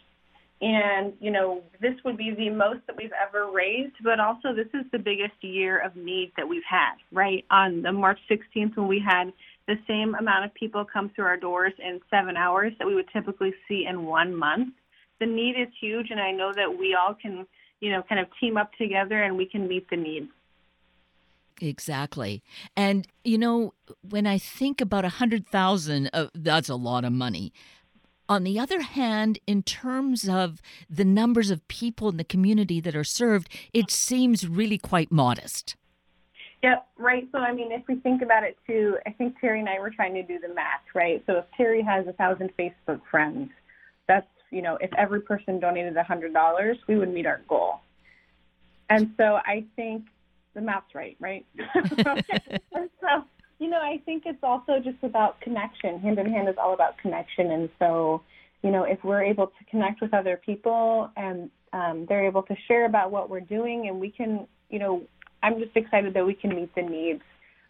And, 0.62 1.14
you 1.22 1.32
know, 1.32 1.64
this 1.80 1.94
would 2.04 2.18
be 2.18 2.34
the 2.38 2.50
most 2.50 2.82
that 2.88 2.98
we've 2.98 3.14
ever 3.26 3.50
raised, 3.50 3.94
but 4.04 4.20
also 4.20 4.54
this 4.54 4.68
is 4.74 4.86
the 4.92 5.00
biggest 5.00 5.42
year 5.42 5.80
of 5.80 5.96
need 5.96 6.34
that 6.36 6.46
we've 6.46 6.68
had, 6.70 6.96
right? 7.14 7.46
On 7.50 7.82
the 7.82 7.94
March 7.94 8.20
16th, 8.30 8.76
when 8.76 8.90
we 8.90 9.00
had 9.00 9.32
the 9.70 9.76
same 9.88 10.16
amount 10.16 10.44
of 10.44 10.54
people 10.54 10.84
come 10.84 11.12
through 11.16 11.26
our 11.26 11.38
doors 11.38 11.72
in 11.80 12.02
seven 12.10 12.36
hours 12.36 12.74
that 12.78 12.86
we 12.86 12.94
would 12.94 13.08
typically 13.14 13.54
see 13.70 13.86
in 13.90 14.04
one 14.04 14.36
month. 14.36 14.74
The 15.22 15.28
need 15.28 15.56
is 15.58 15.70
huge, 15.80 16.08
and 16.12 16.20
I 16.20 16.32
know 16.32 16.52
that 16.58 16.78
we 16.78 16.94
all 16.94 17.14
can, 17.14 17.48
you 17.80 17.94
know, 17.94 18.04
kind 18.04 18.20
of 18.20 18.28
team 18.42 18.58
up 18.58 18.74
together 18.74 19.24
and 19.24 19.38
we 19.38 19.46
can 19.46 19.66
meet 19.66 19.90
the 19.90 19.96
needs. 19.96 20.28
Exactly. 21.62 22.44
And, 22.76 23.08
you 23.24 23.38
know, 23.38 23.74
when 24.02 24.28
I 24.28 24.38
think 24.38 24.82
about 24.82 25.06
a 25.06 25.08
100,000, 25.08 26.10
uh, 26.12 26.28
that's 26.34 26.70
a 26.70 26.76
lot 26.76 27.06
of 27.06 27.14
money. 27.14 27.54
On 28.28 28.44
the 28.44 28.60
other 28.60 28.82
hand, 28.82 29.40
in 29.46 29.62
terms 29.64 30.28
of 30.28 30.62
the 30.90 31.06
numbers 31.06 31.52
of 31.52 31.66
people 31.68 32.10
in 32.10 32.18
the 32.18 32.24
community 32.24 32.80
that 32.82 32.96
are 32.96 33.04
served, 33.04 33.50
it 33.74 33.92
seems 33.92 34.48
really 34.48 34.78
quite 34.78 35.12
modest. 35.12 35.76
Yep, 36.64 36.88
right. 36.98 37.28
So, 37.32 37.38
I 37.38 37.52
mean, 37.52 37.72
if 37.72 37.84
we 37.88 37.96
think 37.98 38.24
about 38.24 38.44
it 38.44 38.58
too, 38.66 38.98
I 39.06 39.12
think 39.12 39.40
Terry 39.40 39.60
and 39.60 39.70
I 39.70 39.80
were 39.80 39.92
trying 39.92 40.16
to 40.16 40.24
do 40.24 40.40
the 40.40 40.54
math, 40.54 40.82
right? 40.96 41.24
So, 41.28 41.38
if 41.38 41.46
Terry 41.56 41.84
has 41.84 42.08
a 42.08 42.14
thousand 42.14 42.52
Facebook 42.58 43.02
friends, 43.12 43.52
that's, 44.08 44.26
you 44.50 44.64
know, 44.64 44.78
if 44.82 44.92
every 44.98 45.22
person 45.22 45.60
donated 45.60 45.96
a 45.96 46.04
$100, 46.04 46.76
we 46.88 46.98
would 46.98 47.14
meet 47.14 47.28
our 47.28 47.42
goal. 47.48 47.82
And 48.90 49.14
so 49.18 49.40
I 49.46 49.66
think 49.76 50.06
the 50.56 50.62
math's 50.62 50.96
right, 50.96 51.16
right? 51.20 51.46
so, 51.90 53.24
you 53.60 53.70
know, 53.70 53.78
I 53.78 54.02
think 54.06 54.24
it's 54.26 54.44
also 54.44 54.80
just 54.84 55.04
about 55.04 55.40
connection. 55.42 56.00
Hand 56.00 56.18
in 56.18 56.32
hand 56.32 56.50
is 56.50 56.56
all 56.58 56.74
about 56.74 56.98
connection. 56.98 57.52
And 57.52 57.70
so, 57.78 58.22
you 58.64 58.72
know, 58.72 58.84
if 58.84 59.04
we're 59.04 59.24
able 59.24 59.48
to 59.48 59.66
connect 59.70 60.02
with 60.02 60.14
other 60.14 60.42
people 60.44 61.12
and 61.16 61.52
um, 61.74 62.06
they're 62.10 62.26
able 62.26 62.44
to 62.44 62.56
share 62.68 62.86
about 62.86 63.12
what 63.12 63.30
we're 63.30 63.42
doing, 63.42 63.88
and 63.88 64.00
we 64.00 64.10
can, 64.10 64.48
you 64.70 64.80
know, 64.80 65.04
I'm 65.44 65.60
just 65.60 65.76
excited 65.76 66.14
that 66.14 66.26
we 66.26 66.34
can 66.34 66.56
meet 66.56 66.74
the 66.74 66.82
needs 66.82 67.22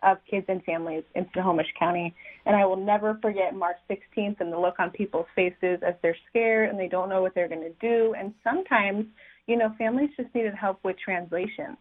of 0.03 0.17
kids 0.29 0.45
and 0.47 0.63
families 0.63 1.03
in 1.15 1.27
Snohomish 1.33 1.67
County. 1.77 2.13
And 2.45 2.55
I 2.55 2.65
will 2.65 2.77
never 2.77 3.17
forget 3.21 3.55
March 3.55 3.77
16th 3.89 4.39
and 4.39 4.53
the 4.53 4.57
look 4.59 4.75
on 4.79 4.91
people's 4.91 5.25
faces 5.35 5.79
as 5.85 5.95
they're 6.01 6.17
scared 6.29 6.69
and 6.69 6.79
they 6.79 6.87
don't 6.87 7.09
know 7.09 7.21
what 7.21 7.33
they're 7.33 7.49
going 7.49 7.61
to 7.61 7.73
do. 7.81 8.13
And 8.17 8.33
sometimes, 8.43 9.05
you 9.47 9.57
know, 9.57 9.73
families 9.77 10.11
just 10.15 10.33
needed 10.35 10.53
help 10.53 10.79
with 10.83 10.95
translation. 11.03 11.75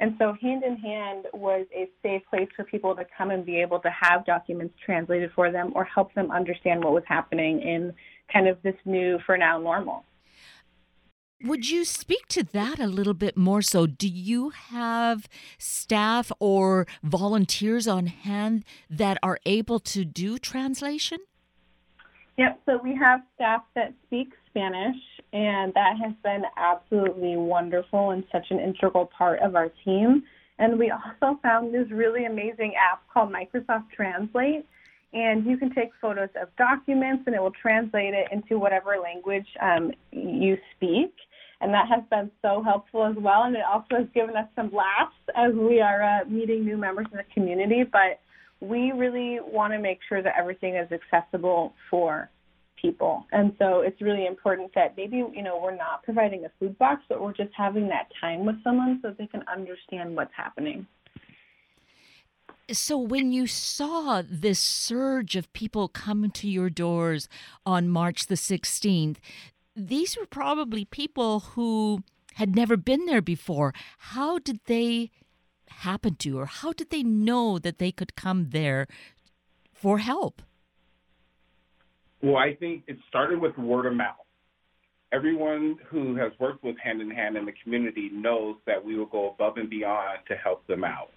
And 0.00 0.16
so 0.18 0.34
Hand 0.40 0.64
in 0.64 0.76
Hand 0.76 1.26
was 1.32 1.66
a 1.72 1.88
safe 2.02 2.22
place 2.28 2.48
for 2.56 2.64
people 2.64 2.96
to 2.96 3.06
come 3.16 3.30
and 3.30 3.46
be 3.46 3.60
able 3.60 3.78
to 3.80 3.90
have 3.90 4.26
documents 4.26 4.74
translated 4.84 5.30
for 5.34 5.52
them 5.52 5.72
or 5.74 5.84
help 5.84 6.12
them 6.14 6.30
understand 6.30 6.82
what 6.82 6.92
was 6.92 7.04
happening 7.06 7.60
in 7.60 7.92
kind 8.32 8.48
of 8.48 8.60
this 8.62 8.74
new, 8.84 9.18
for 9.24 9.38
now, 9.38 9.58
normal. 9.58 10.04
Would 11.42 11.68
you 11.68 11.84
speak 11.84 12.26
to 12.28 12.42
that 12.42 12.78
a 12.78 12.86
little 12.86 13.12
bit 13.12 13.36
more 13.36 13.60
so? 13.60 13.86
Do 13.86 14.08
you 14.08 14.50
have 14.50 15.28
staff 15.58 16.32
or 16.40 16.86
volunteers 17.02 17.86
on 17.86 18.06
hand 18.06 18.64
that 18.88 19.18
are 19.22 19.38
able 19.44 19.78
to 19.80 20.04
do 20.04 20.38
translation? 20.38 21.18
Yep, 22.38 22.60
so 22.66 22.80
we 22.82 22.96
have 22.96 23.20
staff 23.34 23.62
that 23.74 23.92
speak 24.06 24.32
Spanish, 24.48 24.96
and 25.34 25.74
that 25.74 25.96
has 26.00 26.12
been 26.22 26.44
absolutely 26.56 27.36
wonderful 27.36 28.10
and 28.10 28.22
such 28.30 28.46
an 28.50 28.60
integral 28.60 29.06
part 29.06 29.40
of 29.40 29.56
our 29.56 29.68
team. 29.84 30.22
And 30.60 30.78
we 30.78 30.92
also 30.92 31.40
found 31.42 31.74
this 31.74 31.90
really 31.90 32.24
amazing 32.24 32.74
app 32.80 33.02
called 33.12 33.32
Microsoft 33.32 33.90
Translate. 33.94 34.64
And 35.12 35.44
you 35.44 35.56
can 35.56 35.74
take 35.74 35.90
photos 36.00 36.28
of 36.40 36.54
documents 36.56 37.24
and 37.26 37.34
it 37.34 37.42
will 37.42 37.52
translate 37.60 38.14
it 38.14 38.28
into 38.30 38.60
whatever 38.60 38.96
language 39.02 39.46
um, 39.60 39.90
you 40.12 40.56
speak. 40.76 41.12
And 41.60 41.74
that 41.74 41.88
has 41.88 42.04
been 42.10 42.30
so 42.40 42.62
helpful 42.62 43.04
as 43.04 43.16
well. 43.16 43.42
And 43.42 43.56
it 43.56 43.64
also 43.68 43.96
has 43.96 44.06
given 44.14 44.36
us 44.36 44.46
some 44.54 44.72
laughs 44.72 45.16
as 45.36 45.52
we 45.52 45.80
are 45.80 46.02
uh, 46.02 46.24
meeting 46.28 46.64
new 46.64 46.76
members 46.76 47.06
of 47.06 47.18
the 47.18 47.24
community. 47.34 47.82
But 47.82 48.20
we 48.60 48.92
really 48.92 49.40
want 49.40 49.72
to 49.72 49.80
make 49.80 49.98
sure 50.08 50.22
that 50.22 50.34
everything 50.38 50.76
is 50.76 50.88
accessible 50.92 51.74
for 51.90 52.30
people. 52.84 53.26
And 53.32 53.54
so 53.58 53.80
it's 53.80 54.00
really 54.02 54.26
important 54.26 54.70
that 54.74 54.94
maybe, 54.94 55.16
you 55.16 55.42
know, 55.42 55.58
we're 55.62 55.74
not 55.74 56.02
providing 56.02 56.44
a 56.44 56.50
food 56.60 56.76
box, 56.78 57.00
but 57.08 57.22
we're 57.22 57.32
just 57.32 57.52
having 57.56 57.88
that 57.88 58.08
time 58.20 58.44
with 58.44 58.62
someone 58.62 59.00
so 59.00 59.14
they 59.18 59.26
can 59.26 59.42
understand 59.50 60.14
what's 60.14 60.34
happening. 60.36 60.86
So, 62.70 62.98
when 62.98 63.30
you 63.30 63.46
saw 63.46 64.22
this 64.26 64.58
surge 64.58 65.36
of 65.36 65.52
people 65.52 65.88
come 65.88 66.30
to 66.30 66.48
your 66.48 66.70
doors 66.70 67.28
on 67.66 67.90
March 67.90 68.26
the 68.26 68.36
16th, 68.36 69.16
these 69.76 70.16
were 70.16 70.26
probably 70.26 70.86
people 70.86 71.40
who 71.40 72.02
had 72.34 72.56
never 72.56 72.78
been 72.78 73.04
there 73.04 73.20
before. 73.20 73.74
How 73.98 74.38
did 74.38 74.60
they 74.64 75.10
happen 75.68 76.16
to, 76.16 76.38
or 76.38 76.46
how 76.46 76.72
did 76.72 76.88
they 76.88 77.02
know 77.02 77.58
that 77.58 77.78
they 77.78 77.92
could 77.92 78.16
come 78.16 78.48
there 78.50 78.86
for 79.74 79.98
help? 79.98 80.40
Well, 82.24 82.38
I 82.38 82.54
think 82.54 82.84
it 82.86 82.96
started 83.06 83.38
with 83.38 83.54
word 83.58 83.84
of 83.84 83.92
mouth. 83.92 84.24
Everyone 85.12 85.76
who 85.90 86.16
has 86.16 86.32
worked 86.40 86.64
with 86.64 86.74
Hand 86.82 87.02
in 87.02 87.10
Hand 87.10 87.36
in 87.36 87.44
the 87.44 87.52
community 87.62 88.08
knows 88.10 88.56
that 88.66 88.82
we 88.82 88.96
will 88.96 89.04
go 89.04 89.28
above 89.28 89.58
and 89.58 89.68
beyond 89.68 90.20
to 90.28 90.34
help 90.34 90.66
them 90.66 90.84
out. 90.84 91.10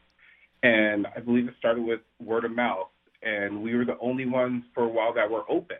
And 0.63 1.07
I 1.15 1.21
believe 1.21 1.47
it 1.47 1.53
started 1.59 1.85
with 1.85 2.01
word 2.21 2.43
of 2.43 2.51
mouth. 2.51 2.89
And 3.23 3.63
we 3.63 3.73
were 3.73 3.85
the 3.85 3.97
only 4.01 4.25
ones 4.25 4.65
for 4.73 4.83
a 4.83 4.89
while 4.89 5.13
that 5.13 5.31
were 5.31 5.49
open 5.49 5.77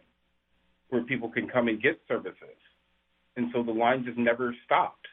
where 0.92 1.04
people 1.04 1.30
can 1.30 1.50
come 1.50 1.68
and 1.68 1.84
get 1.84 2.00
services. 2.08 2.56
And 3.36 3.50
so 3.54 3.63
the 3.63 3.72
line 3.74 4.06
just 4.06 4.18
never 4.18 4.56
stopped. 4.63 5.08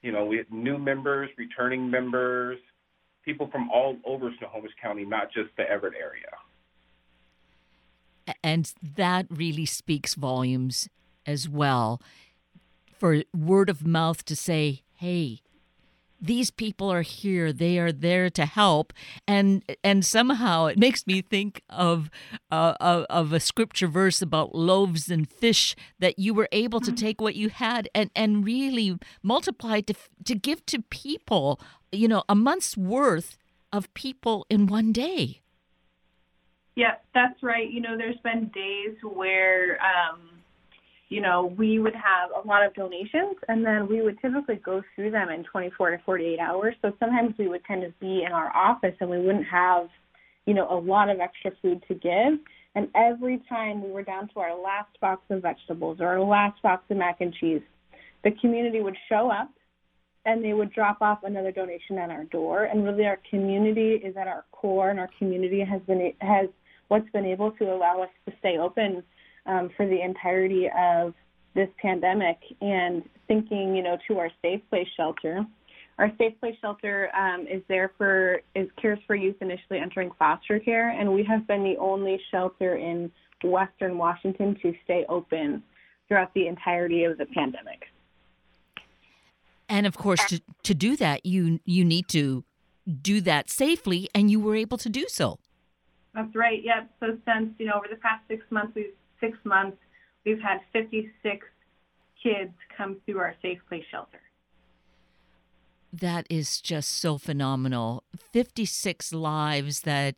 You 0.00 0.12
know, 0.12 0.24
we 0.24 0.38
had 0.38 0.50
new 0.50 0.78
members, 0.78 1.28
returning 1.36 1.90
members, 1.90 2.56
people 3.26 3.50
from 3.52 3.68
all 3.70 3.98
over 4.06 4.30
Snohomish 4.38 4.72
County, 4.80 5.04
not 5.04 5.30
just 5.34 5.50
the 5.58 5.68
Everett 5.68 5.96
area. 6.00 6.30
And 8.42 8.72
that 8.96 9.26
really 9.30 9.66
speaks 9.66 10.14
volumes 10.14 10.88
as 11.26 11.48
well. 11.48 12.00
For 12.98 13.22
word 13.34 13.70
of 13.70 13.86
mouth 13.86 14.24
to 14.26 14.36
say, 14.36 14.82
hey, 14.94 15.40
these 16.20 16.50
people 16.50 16.92
are 16.92 17.02
here. 17.02 17.52
They 17.52 17.78
are 17.78 17.92
there 17.92 18.28
to 18.30 18.44
help. 18.44 18.92
And 19.26 19.62
and 19.82 20.04
somehow 20.04 20.66
it 20.66 20.78
makes 20.78 21.06
me 21.06 21.22
think 21.22 21.62
of 21.70 22.10
uh, 22.50 22.74
of, 22.80 23.06
of 23.08 23.32
a 23.32 23.40
scripture 23.40 23.86
verse 23.86 24.20
about 24.20 24.54
loaves 24.54 25.08
and 25.08 25.30
fish 25.30 25.74
that 25.98 26.18
you 26.18 26.34
were 26.34 26.48
able 26.52 26.80
to 26.80 26.92
take 26.92 27.20
what 27.20 27.34
you 27.34 27.48
had 27.48 27.88
and 27.94 28.10
and 28.14 28.44
really 28.44 28.98
multiply 29.22 29.80
to 29.80 29.94
to 30.24 30.34
give 30.34 30.64
to 30.66 30.82
people 30.82 31.60
you 31.90 32.08
know 32.08 32.22
a 32.28 32.34
month's 32.34 32.76
worth 32.76 33.38
of 33.72 33.92
people 33.94 34.46
in 34.50 34.66
one 34.66 34.92
day 34.92 35.40
yeah, 36.76 36.94
that's 37.14 37.42
right. 37.42 37.70
You 37.70 37.80
know, 37.80 37.96
there's 37.96 38.18
been 38.22 38.50
days 38.54 38.96
where, 39.02 39.78
um, 39.82 40.30
you 41.08 41.20
know, 41.20 41.54
we 41.58 41.78
would 41.78 41.94
have 41.94 42.30
a 42.42 42.46
lot 42.46 42.64
of 42.64 42.72
donations 42.74 43.36
and 43.48 43.64
then 43.66 43.88
we 43.88 44.00
would 44.02 44.20
typically 44.20 44.56
go 44.56 44.82
through 44.94 45.10
them 45.10 45.28
in 45.28 45.44
24 45.44 45.90
to 45.90 45.98
48 46.04 46.38
hours. 46.38 46.74
So 46.82 46.92
sometimes 47.00 47.34
we 47.38 47.48
would 47.48 47.66
kind 47.66 47.82
of 47.82 47.98
be 47.98 48.22
in 48.24 48.32
our 48.32 48.54
office 48.54 48.94
and 49.00 49.10
we 49.10 49.18
wouldn't 49.18 49.46
have, 49.46 49.88
you 50.46 50.54
know, 50.54 50.68
a 50.70 50.78
lot 50.78 51.10
of 51.10 51.18
extra 51.18 51.50
food 51.60 51.82
to 51.88 51.94
give. 51.94 52.38
And 52.76 52.88
every 52.94 53.42
time 53.48 53.82
we 53.82 53.90
were 53.90 54.04
down 54.04 54.28
to 54.28 54.40
our 54.40 54.56
last 54.56 54.98
box 55.00 55.22
of 55.30 55.42
vegetables 55.42 55.98
or 56.00 56.06
our 56.06 56.20
last 56.20 56.62
box 56.62 56.84
of 56.88 56.96
mac 56.96 57.20
and 57.20 57.34
cheese, 57.34 57.62
the 58.22 58.30
community 58.40 58.80
would 58.80 58.96
show 59.08 59.30
up 59.30 59.50
and 60.26 60.44
they 60.44 60.52
would 60.52 60.72
drop 60.72 60.98
off 61.00 61.20
another 61.24 61.52
donation 61.52 61.98
at 61.98 62.10
our 62.10 62.24
door. 62.24 62.64
And 62.64 62.84
really, 62.84 63.06
our 63.06 63.18
community 63.28 63.94
is 63.94 64.16
at 64.16 64.28
our 64.28 64.44
core, 64.52 64.90
and 64.90 64.98
our 64.98 65.10
community 65.18 65.64
has 65.64 65.80
been 65.82 66.12
has 66.20 66.48
what's 66.88 67.08
been 67.10 67.24
able 67.24 67.52
to 67.52 67.72
allow 67.72 68.02
us 68.02 68.10
to 68.26 68.34
stay 68.40 68.58
open 68.58 69.02
um, 69.46 69.70
for 69.76 69.86
the 69.86 70.00
entirety 70.00 70.68
of 70.76 71.14
this 71.54 71.68
pandemic 71.80 72.38
and 72.60 73.02
thinking, 73.28 73.74
you 73.74 73.82
know, 73.82 73.96
to 74.08 74.18
our 74.18 74.30
Safe 74.42 74.60
Place 74.70 74.88
shelter. 74.96 75.44
Our 75.98 76.10
Safe 76.18 76.38
Place 76.40 76.56
shelter 76.60 77.10
um, 77.16 77.46
is 77.46 77.62
there 77.68 77.92
for 77.96 78.40
is 78.54 78.68
cares 78.80 78.98
for 79.06 79.14
youth 79.14 79.36
initially 79.40 79.78
entering 79.78 80.10
foster 80.18 80.58
care, 80.58 80.90
and 80.90 81.12
we 81.12 81.24
have 81.24 81.46
been 81.46 81.62
the 81.62 81.76
only 81.78 82.20
shelter 82.30 82.76
in 82.76 83.10
Western 83.44 83.96
Washington 83.96 84.56
to 84.62 84.72
stay 84.84 85.04
open 85.08 85.62
throughout 86.08 86.32
the 86.34 86.46
entirety 86.46 87.04
of 87.04 87.18
the 87.18 87.26
pandemic. 87.26 87.82
And 89.70 89.86
of 89.86 89.96
course, 89.96 90.22
to, 90.26 90.42
to 90.64 90.74
do 90.74 90.96
that, 90.96 91.24
you 91.24 91.60
you 91.64 91.84
need 91.84 92.08
to 92.08 92.44
do 93.00 93.20
that 93.22 93.48
safely, 93.48 94.08
and 94.14 94.30
you 94.30 94.40
were 94.40 94.56
able 94.56 94.76
to 94.78 94.88
do 94.88 95.06
so. 95.08 95.38
That's 96.12 96.34
right. 96.34 96.60
Yep. 96.62 96.90
So 96.98 97.06
since 97.24 97.54
you 97.58 97.66
know 97.66 97.74
over 97.76 97.86
the 97.88 97.96
past 97.96 98.24
six 98.28 98.42
months, 98.50 98.74
we've 98.74 98.92
six 99.20 99.38
months, 99.44 99.76
we've 100.24 100.40
had 100.40 100.60
56 100.72 101.46
kids 102.22 102.52
come 102.76 102.96
through 103.06 103.18
our 103.18 103.34
Safe 103.42 103.60
Place 103.68 103.84
shelter. 103.90 104.20
That 105.92 106.26
is 106.30 106.60
just 106.60 106.90
so 106.90 107.18
phenomenal. 107.18 108.04
56 108.32 109.12
lives 109.12 109.80
that 109.82 110.16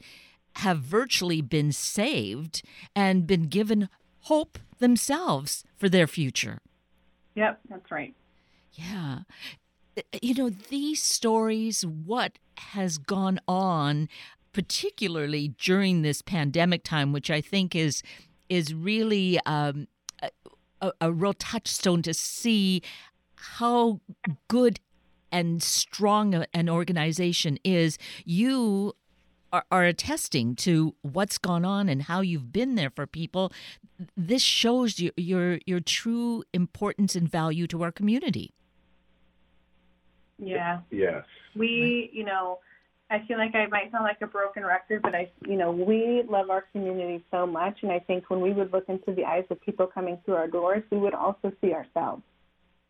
have 0.56 0.78
virtually 0.78 1.40
been 1.40 1.72
saved 1.72 2.62
and 2.94 3.26
been 3.26 3.48
given 3.48 3.88
hope 4.20 4.58
themselves 4.78 5.64
for 5.76 5.88
their 5.88 6.06
future. 6.06 6.58
Yep, 7.34 7.60
that's 7.68 7.90
right. 7.90 8.14
Yeah. 8.74 9.20
You 10.22 10.34
know, 10.34 10.50
these 10.50 11.02
stories, 11.02 11.82
what 11.84 12.38
has 12.56 12.98
gone 12.98 13.40
on 13.46 14.08
particularly 14.52 15.48
during 15.58 16.02
this 16.02 16.22
pandemic 16.22 16.84
time, 16.84 17.12
which 17.12 17.30
I 17.30 17.40
think 17.40 17.74
is 17.74 18.02
is 18.48 18.74
really 18.74 19.38
um, 19.46 19.88
a, 20.80 20.92
a 21.00 21.12
real 21.12 21.32
touchstone 21.32 22.02
to 22.02 22.12
see 22.12 22.82
how 23.34 24.00
good 24.48 24.78
and 25.30 25.62
strong 25.62 26.44
an 26.52 26.68
organization 26.68 27.58
is. 27.64 27.96
You 28.26 28.92
are, 29.52 29.64
are 29.70 29.84
attesting 29.84 30.54
to 30.56 30.94
what's 31.00 31.38
gone 31.38 31.64
on 31.64 31.88
and 31.88 32.02
how 32.02 32.20
you've 32.20 32.52
been 32.52 32.74
there 32.74 32.90
for 32.90 33.06
people. 33.06 33.52
This 34.16 34.42
shows 34.42 34.98
your 34.98 35.12
your, 35.16 35.58
your 35.66 35.80
true 35.80 36.44
importance 36.52 37.16
and 37.16 37.28
value 37.28 37.66
to 37.68 37.82
our 37.82 37.92
community. 37.92 38.52
Yeah. 40.42 40.80
Yes. 40.90 41.24
We, 41.54 42.10
you 42.12 42.24
know, 42.24 42.58
I 43.10 43.18
feel 43.28 43.36
like 43.36 43.54
I 43.54 43.66
might 43.66 43.92
sound 43.92 44.04
like 44.04 44.22
a 44.22 44.26
broken 44.26 44.64
record, 44.64 45.02
but 45.02 45.14
I, 45.14 45.30
you 45.46 45.56
know, 45.56 45.70
we 45.70 46.22
love 46.28 46.48
our 46.50 46.64
community 46.72 47.22
so 47.30 47.46
much, 47.46 47.78
and 47.82 47.92
I 47.92 47.98
think 47.98 48.30
when 48.30 48.40
we 48.40 48.52
would 48.52 48.72
look 48.72 48.88
into 48.88 49.14
the 49.14 49.24
eyes 49.24 49.44
of 49.50 49.60
people 49.60 49.86
coming 49.86 50.18
through 50.24 50.34
our 50.34 50.48
doors, 50.48 50.82
we 50.90 50.98
would 50.98 51.14
also 51.14 51.52
see 51.60 51.72
ourselves, 51.72 52.22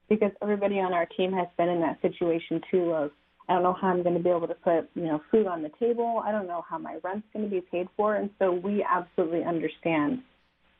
because 0.08 0.30
everybody 0.40 0.78
on 0.78 0.92
our 0.92 1.06
team 1.06 1.32
has 1.32 1.48
been 1.58 1.68
in 1.68 1.80
that 1.80 2.00
situation 2.02 2.60
too. 2.70 2.92
Of 2.92 3.10
I 3.48 3.54
don't 3.54 3.64
know 3.64 3.76
how 3.78 3.88
I'm 3.88 4.04
going 4.04 4.16
to 4.16 4.22
be 4.22 4.30
able 4.30 4.46
to 4.46 4.54
put, 4.54 4.88
you 4.94 5.04
know, 5.04 5.20
food 5.30 5.48
on 5.48 5.62
the 5.62 5.70
table. 5.80 6.22
I 6.24 6.30
don't 6.30 6.46
know 6.46 6.64
how 6.68 6.78
my 6.78 6.98
rent's 7.02 7.26
going 7.32 7.44
to 7.44 7.50
be 7.50 7.60
paid 7.60 7.88
for, 7.96 8.14
and 8.14 8.30
so 8.38 8.52
we 8.52 8.86
absolutely 8.88 9.42
understand. 9.42 10.20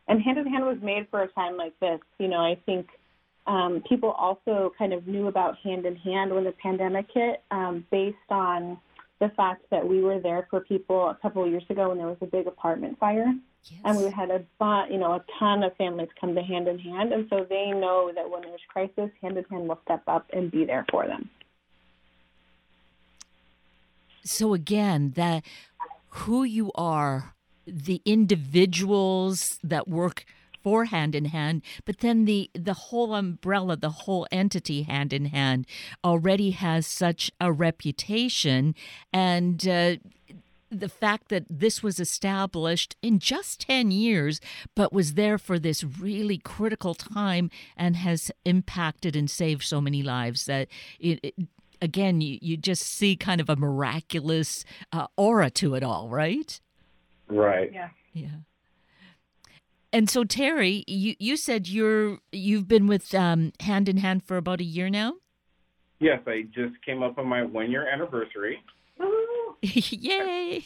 And 0.06 0.22
Hand 0.22 0.38
in 0.38 0.46
Hand 0.46 0.64
was 0.64 0.78
made 0.80 1.08
for 1.10 1.22
a 1.22 1.28
time 1.32 1.56
like 1.56 1.78
this. 1.80 1.98
You 2.18 2.28
know, 2.28 2.38
I 2.38 2.56
think 2.64 2.86
um, 3.46 3.82
people 3.88 4.10
also 4.10 4.72
kind 4.78 4.92
of 4.92 5.06
knew 5.06 5.26
about 5.26 5.58
Hand 5.58 5.84
in 5.86 5.96
Hand 5.96 6.32
when 6.32 6.44
the 6.44 6.52
pandemic 6.52 7.06
hit, 7.12 7.42
um, 7.50 7.84
based 7.90 8.16
on 8.30 8.78
the 9.20 9.30
fact 9.30 9.64
that 9.70 9.86
we 9.86 10.00
were 10.00 10.20
there 10.20 10.46
for 10.50 10.60
people 10.60 11.08
a 11.08 11.18
couple 11.20 11.44
of 11.44 11.50
years 11.50 11.64
ago 11.70 11.88
when 11.88 11.98
there 11.98 12.08
was 12.08 12.16
a 12.20 12.26
big 12.26 12.46
apartment 12.46 12.98
fire. 12.98 13.32
Yes. 13.64 13.80
And 13.84 13.98
we 13.98 14.10
had 14.10 14.30
a 14.30 14.44
you 14.90 14.98
know 14.98 15.12
a 15.12 15.24
ton 15.38 15.62
of 15.62 15.76
families 15.76 16.08
come 16.20 16.34
to 16.34 16.42
hand 16.42 16.66
in 16.66 16.78
hand, 16.78 17.12
and 17.12 17.26
so 17.30 17.46
they 17.48 17.70
know 17.70 18.10
that 18.14 18.28
when 18.28 18.42
there's 18.42 18.60
crisis, 18.68 19.10
hand 19.20 19.38
in 19.38 19.44
hand 19.44 19.68
will 19.68 19.78
step 19.84 20.02
up 20.08 20.26
and 20.32 20.50
be 20.50 20.64
there 20.64 20.84
for 20.90 21.06
them. 21.06 21.30
So 24.24 24.54
again, 24.54 25.12
that 25.16 25.44
who 26.08 26.42
you 26.44 26.72
are, 26.74 27.34
the 27.66 28.02
individuals 28.04 29.58
that 29.62 29.86
work 29.88 30.24
for 30.62 30.86
hand 30.86 31.14
in 31.14 31.26
hand, 31.26 31.62
but 31.84 31.98
then 31.98 32.24
the 32.24 32.50
the 32.54 32.74
whole 32.74 33.14
umbrella, 33.14 33.76
the 33.76 33.90
whole 33.90 34.26
entity 34.30 34.82
hand 34.82 35.12
in 35.12 35.26
hand 35.26 35.66
already 36.04 36.50
has 36.50 36.86
such 36.86 37.30
a 37.40 37.52
reputation 37.52 38.74
and 39.12 39.66
uh, 39.66 39.96
the 40.72 40.88
fact 40.88 41.28
that 41.28 41.44
this 41.50 41.82
was 41.82 42.00
established 42.00 42.96
in 43.02 43.18
just 43.18 43.60
10 43.60 43.90
years, 43.90 44.40
but 44.74 44.92
was 44.92 45.14
there 45.14 45.36
for 45.36 45.58
this 45.58 45.84
really 45.84 46.38
critical 46.38 46.94
time 46.94 47.50
and 47.76 47.96
has 47.96 48.30
impacted 48.44 49.14
and 49.14 49.30
saved 49.30 49.62
so 49.62 49.80
many 49.80 50.02
lives 50.02 50.46
that 50.46 50.68
it, 50.98 51.20
it, 51.22 51.34
again, 51.82 52.20
you, 52.20 52.38
you 52.40 52.56
just 52.56 52.82
see 52.82 53.16
kind 53.16 53.40
of 53.40 53.50
a 53.50 53.56
miraculous 53.56 54.64
uh, 54.92 55.06
aura 55.16 55.50
to 55.50 55.74
it 55.74 55.82
all, 55.82 56.08
right? 56.08 56.58
Right. 57.28 57.70
Yeah. 57.72 57.90
Yeah. 58.14 58.28
And 59.92 60.08
so 60.08 60.24
Terry, 60.24 60.84
you, 60.86 61.14
you 61.18 61.36
said 61.36 61.68
you're 61.68 62.18
you've 62.32 62.66
been 62.66 62.86
with 62.86 63.14
um, 63.14 63.52
Hand 63.60 63.88
in 63.88 63.98
Hand 63.98 64.22
for 64.24 64.36
about 64.38 64.60
a 64.60 64.64
year 64.64 64.88
now. 64.88 65.14
Yes, 66.00 66.20
I 66.26 66.42
just 66.52 66.74
came 66.84 67.02
up 67.02 67.18
on 67.18 67.26
my 67.26 67.44
one 67.44 67.70
year 67.70 67.86
anniversary. 67.86 68.62
Yay! 69.62 70.64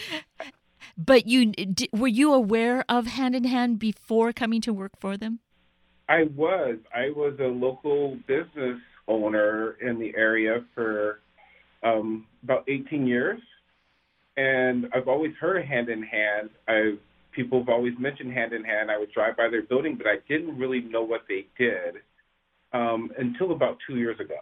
but 0.98 1.26
you 1.26 1.52
were 1.92 2.06
you 2.08 2.32
aware 2.32 2.84
of 2.88 3.06
Hand 3.06 3.34
in 3.34 3.44
Hand 3.44 3.78
before 3.78 4.32
coming 4.32 4.60
to 4.60 4.72
work 4.72 4.92
for 5.00 5.16
them? 5.16 5.40
I 6.08 6.24
was. 6.36 6.76
I 6.94 7.10
was 7.10 7.36
a 7.40 7.48
local 7.48 8.16
business 8.28 8.78
owner 9.08 9.72
in 9.80 9.98
the 9.98 10.12
area 10.16 10.64
for 10.74 11.20
um, 11.82 12.26
about 12.44 12.64
18 12.68 13.06
years, 13.06 13.40
and 14.36 14.88
I've 14.94 15.08
always 15.08 15.32
heard 15.40 15.56
of 15.56 15.64
Hand 15.64 15.88
in 15.88 16.02
Hand. 16.02 16.50
I've 16.68 17.00
people 17.36 17.60
have 17.60 17.68
always 17.68 17.92
mentioned 17.98 18.32
Hand 18.32 18.52
in 18.54 18.64
Hand. 18.64 18.90
I 18.90 18.98
would 18.98 19.12
drive 19.12 19.36
by 19.36 19.48
their 19.48 19.62
building, 19.62 19.96
but 19.96 20.06
I 20.06 20.16
didn't 20.26 20.58
really 20.58 20.80
know 20.80 21.02
what 21.02 21.24
they 21.28 21.46
did 21.56 21.96
um, 22.72 23.12
until 23.18 23.52
about 23.52 23.76
two 23.86 23.96
years 23.96 24.18
ago. 24.18 24.40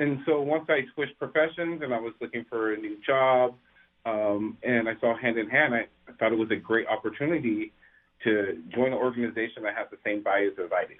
And 0.00 0.18
so 0.26 0.40
once 0.40 0.64
I 0.68 0.80
switched 0.94 1.18
professions 1.18 1.80
and 1.82 1.94
I 1.94 2.00
was 2.00 2.12
looking 2.20 2.44
for 2.48 2.74
a 2.74 2.76
new 2.76 2.96
job, 3.06 3.54
um, 4.04 4.58
and 4.62 4.88
I 4.88 4.94
saw 5.00 5.16
Hand 5.16 5.38
in 5.38 5.48
Hand, 5.48 5.74
I, 5.74 5.86
I 6.08 6.12
thought 6.18 6.32
it 6.32 6.38
was 6.38 6.50
a 6.50 6.56
great 6.56 6.86
opportunity 6.88 7.72
to 8.24 8.58
join 8.74 8.88
an 8.88 8.94
organization 8.94 9.62
that 9.62 9.74
has 9.76 9.86
the 9.90 9.98
same 10.04 10.24
values 10.24 10.54
as 10.62 10.70
I 10.72 10.84
do. 10.86 10.94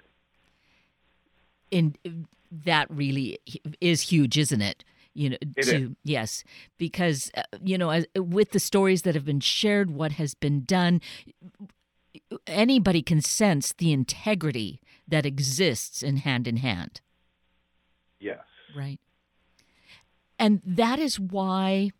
And 1.71 2.27
that 2.65 2.89
really 2.89 3.39
is 3.79 4.01
huge, 4.01 4.37
isn't 4.37 4.61
it? 4.61 4.83
You 5.13 5.31
know, 5.31 5.37
It 5.41 5.63
to 5.63 5.75
is. 5.75 5.89
yes, 6.03 6.43
because 6.77 7.31
uh, 7.35 7.43
you 7.63 7.77
know, 7.77 7.89
as, 7.89 8.05
with 8.15 8.51
the 8.51 8.59
stories 8.59 9.01
that 9.01 9.15
have 9.15 9.25
been 9.25 9.41
shared, 9.41 9.91
what 9.91 10.13
has 10.13 10.33
been 10.33 10.63
done, 10.63 11.01
anybody 12.47 13.01
can 13.01 13.21
sense 13.21 13.73
the 13.73 13.91
integrity 13.91 14.79
that 15.07 15.25
exists 15.25 16.01
in 16.01 16.17
hand 16.17 16.47
in 16.47 16.57
hand. 16.57 17.01
Yes. 18.19 18.39
Right. 18.75 18.99
And 20.39 20.61
that 20.65 20.99
is 20.99 21.19
why 21.19 21.91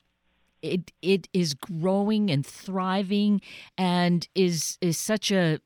it 0.62 0.91
it 1.02 1.28
is 1.34 1.54
growing 1.54 2.30
and 2.30 2.45
thriving 2.45 3.41
and 3.78 4.28
is 4.36 4.78
is 4.82 4.97
such 4.97 5.32
a 5.32 5.60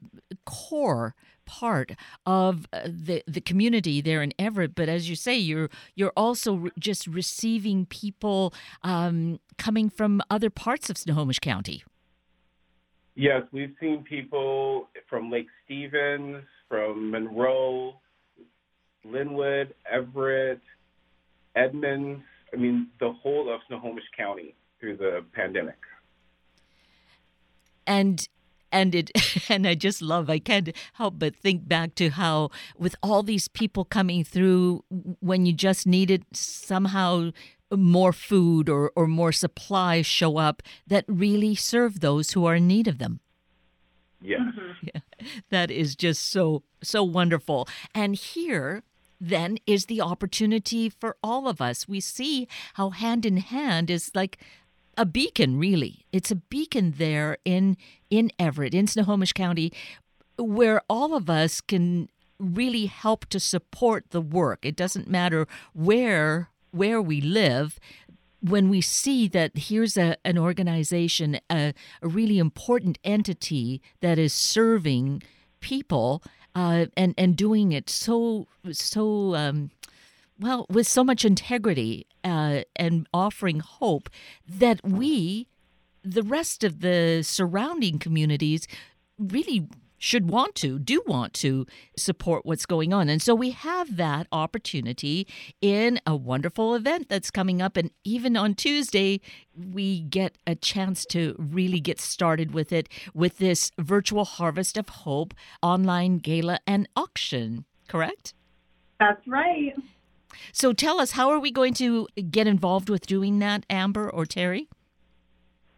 core 0.45 1.15
part 1.45 1.91
of 2.25 2.67
uh, 2.73 2.79
the 2.85 3.23
the 3.27 3.41
community 3.41 4.01
there 4.01 4.23
in 4.23 4.33
Everett 4.39 4.73
but 4.73 4.89
as 4.89 5.09
you 5.09 5.15
say 5.15 5.35
you're 5.35 5.69
you're 5.93 6.13
also 6.17 6.55
re- 6.55 6.71
just 6.79 7.05
receiving 7.05 7.85
people 7.85 8.53
um, 8.83 9.39
coming 9.57 9.89
from 9.89 10.21
other 10.29 10.49
parts 10.49 10.89
of 10.89 10.97
Snohomish 10.97 11.39
County 11.39 11.83
Yes, 13.15 13.43
we've 13.53 13.73
seen 13.79 14.03
people 14.03 14.89
from 15.09 15.31
Lake 15.31 15.47
Stevens, 15.63 16.43
from 16.67 17.11
Monroe, 17.11 17.93
Lynnwood, 19.05 19.71
Everett, 19.89 20.59
Edmonds. 21.55 22.21
I 22.53 22.57
mean, 22.57 22.87
the 22.99 23.13
whole 23.13 23.53
of 23.53 23.61
Snohomish 23.67 24.03
County 24.17 24.53
through 24.81 24.97
the 24.97 25.23
pandemic. 25.33 25.77
and 27.87 28.27
and 28.75 28.93
it 28.93 29.09
and 29.49 29.65
I 29.65 29.73
just 29.73 30.01
love 30.01 30.29
I 30.29 30.39
can't 30.39 30.69
help 30.93 31.17
but 31.17 31.35
think 31.35 31.67
back 31.67 31.95
to 31.95 32.09
how 32.09 32.51
with 32.77 32.95
all 33.01 33.23
these 33.23 33.47
people 33.47 33.85
coming 33.85 34.23
through 34.23 34.83
when 35.19 35.45
you 35.45 35.53
just 35.53 35.87
needed 35.87 36.25
somehow 36.33 37.31
more 37.75 38.13
food 38.13 38.69
or, 38.69 38.91
or 38.95 39.07
more 39.07 39.31
supplies 39.31 40.05
show 40.05 40.37
up 40.37 40.61
that 40.85 41.05
really 41.07 41.55
serve 41.55 41.99
those 41.99 42.31
who 42.31 42.45
are 42.45 42.55
in 42.55 42.67
need 42.67 42.87
of 42.87 42.99
them. 42.99 43.19
Yes. 44.21 44.41
Mm-hmm. 44.41 44.61
Yeah, 44.93 45.01
that 45.49 45.71
is 45.71 45.95
just 45.95 46.29
so 46.29 46.61
so 46.83 47.03
wonderful. 47.03 47.67
And 47.95 48.15
here 48.15 48.83
then 49.19 49.57
is 49.65 49.85
the 49.85 50.01
opportunity 50.01 50.89
for 50.89 51.15
all 51.23 51.47
of 51.47 51.61
us. 51.61 51.87
We 51.87 51.99
see 51.99 52.47
how 52.73 52.89
hand 52.91 53.25
in 53.25 53.37
hand 53.37 53.89
is 53.89 54.11
like 54.13 54.37
a 54.97 55.05
beacon 55.05 55.57
really. 55.57 56.05
It's 56.11 56.31
a 56.31 56.35
beacon 56.35 56.95
there 56.97 57.37
in 57.45 57.77
in 58.09 58.31
Everett, 58.39 58.73
in 58.73 58.87
Snohomish 58.87 59.33
County 59.33 59.71
where 60.37 60.81
all 60.89 61.15
of 61.15 61.29
us 61.29 61.61
can 61.61 62.09
really 62.37 62.87
help 62.87 63.25
to 63.27 63.39
support 63.39 64.05
the 64.11 64.21
work. 64.21 64.65
It 64.65 64.75
doesn't 64.75 65.07
matter 65.07 65.47
where 65.73 66.49
where 66.71 67.01
we 67.01 67.21
live, 67.21 67.79
when 68.41 68.67
we 68.69 68.81
see 68.81 69.29
that 69.29 69.51
here's 69.55 69.95
a, 69.95 70.17
an 70.25 70.37
organization, 70.37 71.39
a, 71.49 71.73
a 72.01 72.07
really 72.07 72.37
important 72.37 72.97
entity 73.01 73.81
that 74.01 74.19
is 74.19 74.33
serving 74.33 75.23
people 75.61 76.21
uh, 76.53 76.85
and 76.97 77.13
and 77.17 77.35
doing 77.35 77.71
it 77.71 77.89
so 77.89 78.47
so 78.71 79.35
um, 79.35 79.71
well 80.39 80.65
with 80.69 80.87
so 80.87 81.03
much 81.03 81.25
integrity 81.25 82.07
uh, 82.23 82.61
and 82.75 83.07
offering 83.13 83.59
hope 83.59 84.09
that 84.47 84.83
we, 84.83 85.47
the 86.03 86.23
rest 86.23 86.63
of 86.63 86.81
the 86.81 87.21
surrounding 87.23 87.99
communities, 87.99 88.67
really 89.17 89.67
should 89.97 90.29
want 90.29 90.55
to, 90.55 90.77
do 90.77 91.01
want 91.07 91.33
to 91.33 91.65
support 91.97 92.45
what's 92.45 92.65
going 92.65 92.93
on. 92.93 93.09
And 93.09 93.21
so 93.21 93.33
we 93.33 93.51
have 93.51 93.95
that 93.95 94.27
opportunity 94.31 95.27
in 95.61 95.99
a 96.05 96.15
wonderful 96.15 96.75
event 96.75 97.09
that's 97.09 97.31
coming 97.31 97.61
up. 97.61 97.77
And 97.77 97.91
even 98.03 98.37
on 98.37 98.53
Tuesday, 98.55 99.21
we 99.55 100.01
get 100.01 100.37
a 100.45 100.53
chance 100.53 101.05
to 101.07 101.35
really 101.39 101.79
get 101.79 101.99
started 101.99 102.53
with 102.53 102.71
it 102.71 102.89
with 103.13 103.37
this 103.37 103.71
virtual 103.79 104.25
Harvest 104.25 104.77
of 104.77 104.89
Hope 104.89 105.33
online 105.63 106.17
gala 106.19 106.59
and 106.67 106.87
auction, 106.95 107.65
correct? 107.87 108.33
That's 108.99 109.25
right. 109.27 109.73
So 110.51 110.73
tell 110.73 110.99
us, 110.99 111.11
how 111.11 111.29
are 111.29 111.39
we 111.39 111.51
going 111.51 111.75
to 111.75 112.07
get 112.29 112.47
involved 112.47 112.89
with 112.89 113.05
doing 113.05 113.39
that, 113.39 113.65
Amber 113.69 114.09
or 114.09 114.25
Terry? 114.25 114.67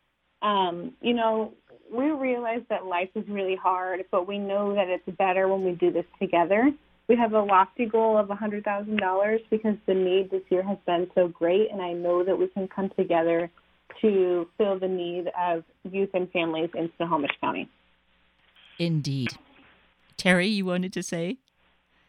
Um, 0.43 0.93
you 1.01 1.15
know, 1.15 1.55
we 1.93 2.11
realize 2.11 2.63
that 2.71 2.87
life 2.87 3.11
is 3.17 3.27
really 3.29 3.57
hard, 3.57 4.05
but 4.11 4.29
we 4.29 4.39
know 4.39 4.75
that 4.75 4.89
it's 4.89 5.09
better 5.19 5.49
when 5.49 5.65
we 5.65 5.73
do 5.73 5.91
this 5.91 6.07
together. 6.21 6.71
We 7.09 7.17
have 7.17 7.33
a 7.33 7.41
lofty 7.41 7.87
goal 7.87 8.19
of 8.19 8.29
$100,000 8.29 9.41
because 9.51 9.77
the 9.87 9.95
need 9.95 10.31
this 10.31 10.43
year 10.51 10.63
has 10.63 10.77
been 10.87 11.11
so 11.15 11.29
great, 11.29 11.71
and 11.73 11.81
I 11.81 11.95
know 11.95 12.23
that 12.23 12.39
we 12.39 12.49
can 12.49 12.69
come 12.69 12.91
together 12.91 13.51
to 14.03 14.47
fill 14.59 14.79
the 14.79 14.89
need 14.89 15.31
of 15.41 15.65
youth 15.91 16.11
and 16.13 16.31
families 16.31 16.69
in 16.75 16.91
Snohomish 16.99 17.31
County. 17.41 17.69
Indeed. 18.79 19.31
Terry, 20.19 20.49
you 20.49 20.67
wanted 20.67 20.93
to 20.93 21.03
say? 21.03 21.39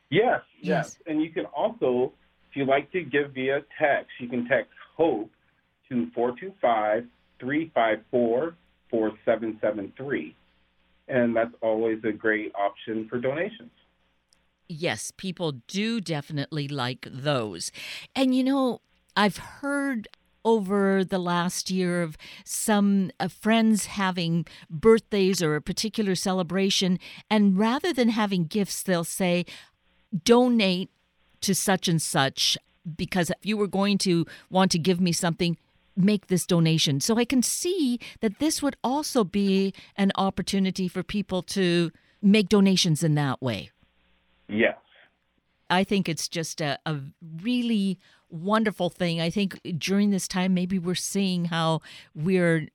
Yes, 0.10 0.42
yes, 0.60 0.98
yes. 0.98 0.98
And 1.08 1.22
you 1.22 1.30
can 1.30 1.46
also, 1.46 2.12
if 2.50 2.58
you 2.58 2.66
like 2.66 2.92
to 2.92 3.02
give 3.02 3.32
via 3.34 3.62
text, 3.80 4.12
you 4.20 4.28
can 4.28 4.48
text 4.50 4.72
HOPE 4.98 5.30
to 5.90 6.12
425 6.14 7.06
354 7.40 8.56
4773. 8.90 10.36
And 11.08 11.36
that's 11.36 11.54
always 11.62 12.00
a 12.04 12.12
great 12.12 12.52
option 12.56 13.08
for 13.08 13.18
donations. 13.20 13.72
Yes, 14.70 15.12
people 15.18 15.54
do 15.68 16.00
definitely 16.00 16.68
like 16.68 17.08
those. 17.12 17.72
And 18.16 18.36
you 18.36 18.44
know, 18.44 18.82
I've 19.16 19.38
heard 19.38 20.08
over 20.46 21.04
the 21.04 21.18
last 21.20 21.70
year 21.70 22.02
of 22.04 22.18
some 22.46 23.12
uh, 23.20 23.28
friends 23.28 23.88
having 23.88 24.46
birthdays 24.70 25.42
or 25.42 25.56
a 25.56 25.62
particular 25.62 26.16
celebration. 26.16 27.00
And 27.30 27.58
rather 27.58 27.92
than 27.92 28.10
having 28.10 28.46
gifts, 28.46 28.84
they'll 28.84 29.04
say, 29.04 29.46
donate 30.24 30.90
to 31.42 31.54
such 31.54 31.88
and 31.88 32.02
such 32.02 32.58
because 32.96 33.30
if 33.30 33.38
you 33.44 33.58
were 33.58 33.68
going 33.68 33.98
to 34.00 34.26
want 34.50 34.72
to 34.72 34.80
give 34.80 35.02
me 35.02 35.12
something, 35.12 35.58
make 35.96 36.28
this 36.28 36.46
donation. 36.46 37.00
So 37.00 37.18
I 37.18 37.26
can 37.26 37.44
see 37.44 38.00
that 38.22 38.40
this 38.40 38.62
would 38.62 38.78
also 38.84 39.24
be 39.24 39.74
an 39.96 40.12
opportunity 40.16 40.88
for 40.88 41.04
people 41.04 41.42
to 41.44 41.92
make 42.22 42.50
donations 42.50 43.04
in 43.04 43.16
that 43.16 43.42
way. 43.42 43.72
Yes. 44.50 44.78
I 45.70 45.84
think 45.84 46.10
it's 46.10 46.28
just 46.28 46.62
a, 46.62 46.80
a 46.86 46.98
really 47.42 48.00
wonderful 48.30 48.90
thing. 48.90 49.22
I 49.22 49.30
think 49.30 49.60
during 49.78 50.10
this 50.10 50.28
time, 50.28 50.54
maybe 50.54 50.80
we're 50.80 50.96
seeing 50.96 51.46
how 51.46 51.82
we're 52.16 52.68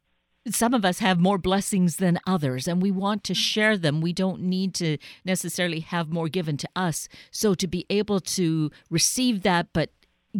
some 0.51 0.75
of 0.75 0.85
us 0.85 0.99
have 0.99 1.19
more 1.19 1.39
blessings 1.39 1.97
than 1.97 2.21
others 2.27 2.69
and 2.69 2.83
we 2.83 2.91
want 2.91 3.25
to 3.25 3.35
share 3.35 3.79
them. 3.79 4.03
We 4.03 4.13
don't 4.13 4.43
need 4.43 4.75
to 4.75 4.99
necessarily 5.25 5.81
have 5.81 6.13
more 6.13 6.29
given 6.29 6.59
to 6.59 6.69
us. 6.77 7.09
So 7.31 7.55
to 7.55 7.67
be 7.67 7.87
able 7.89 8.21
to 8.21 8.71
receive 8.91 9.43
that 9.43 9.69
but 9.73 9.91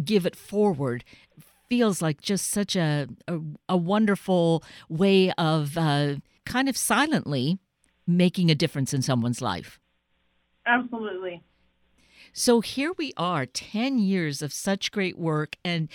give 0.03 0.25
it 0.27 0.35
forward 0.35 1.03
feels 1.67 2.01
like 2.01 2.21
just 2.21 2.51
such 2.51 2.75
a 2.75 3.07
a, 3.27 3.39
a 3.69 3.77
wonderful 3.77 4.63
way 4.89 5.31
of 5.31 5.77
uh, 5.77 6.15
kind 6.45 6.69
of 6.69 6.77
silently 6.77 7.57
making 8.05 8.51
a 8.51 8.55
difference 8.55 8.93
in 8.93 9.01
someone's 9.01 9.41
life. 9.41 9.79
Absolutely. 10.65 11.43
So 12.33 12.61
here 12.61 12.93
we 12.97 13.13
are, 13.17 13.45
10 13.45 13.99
years 13.99 14.41
of 14.41 14.51
such 14.51 14.91
great 14.91 15.17
work. 15.17 15.55
And 15.63 15.89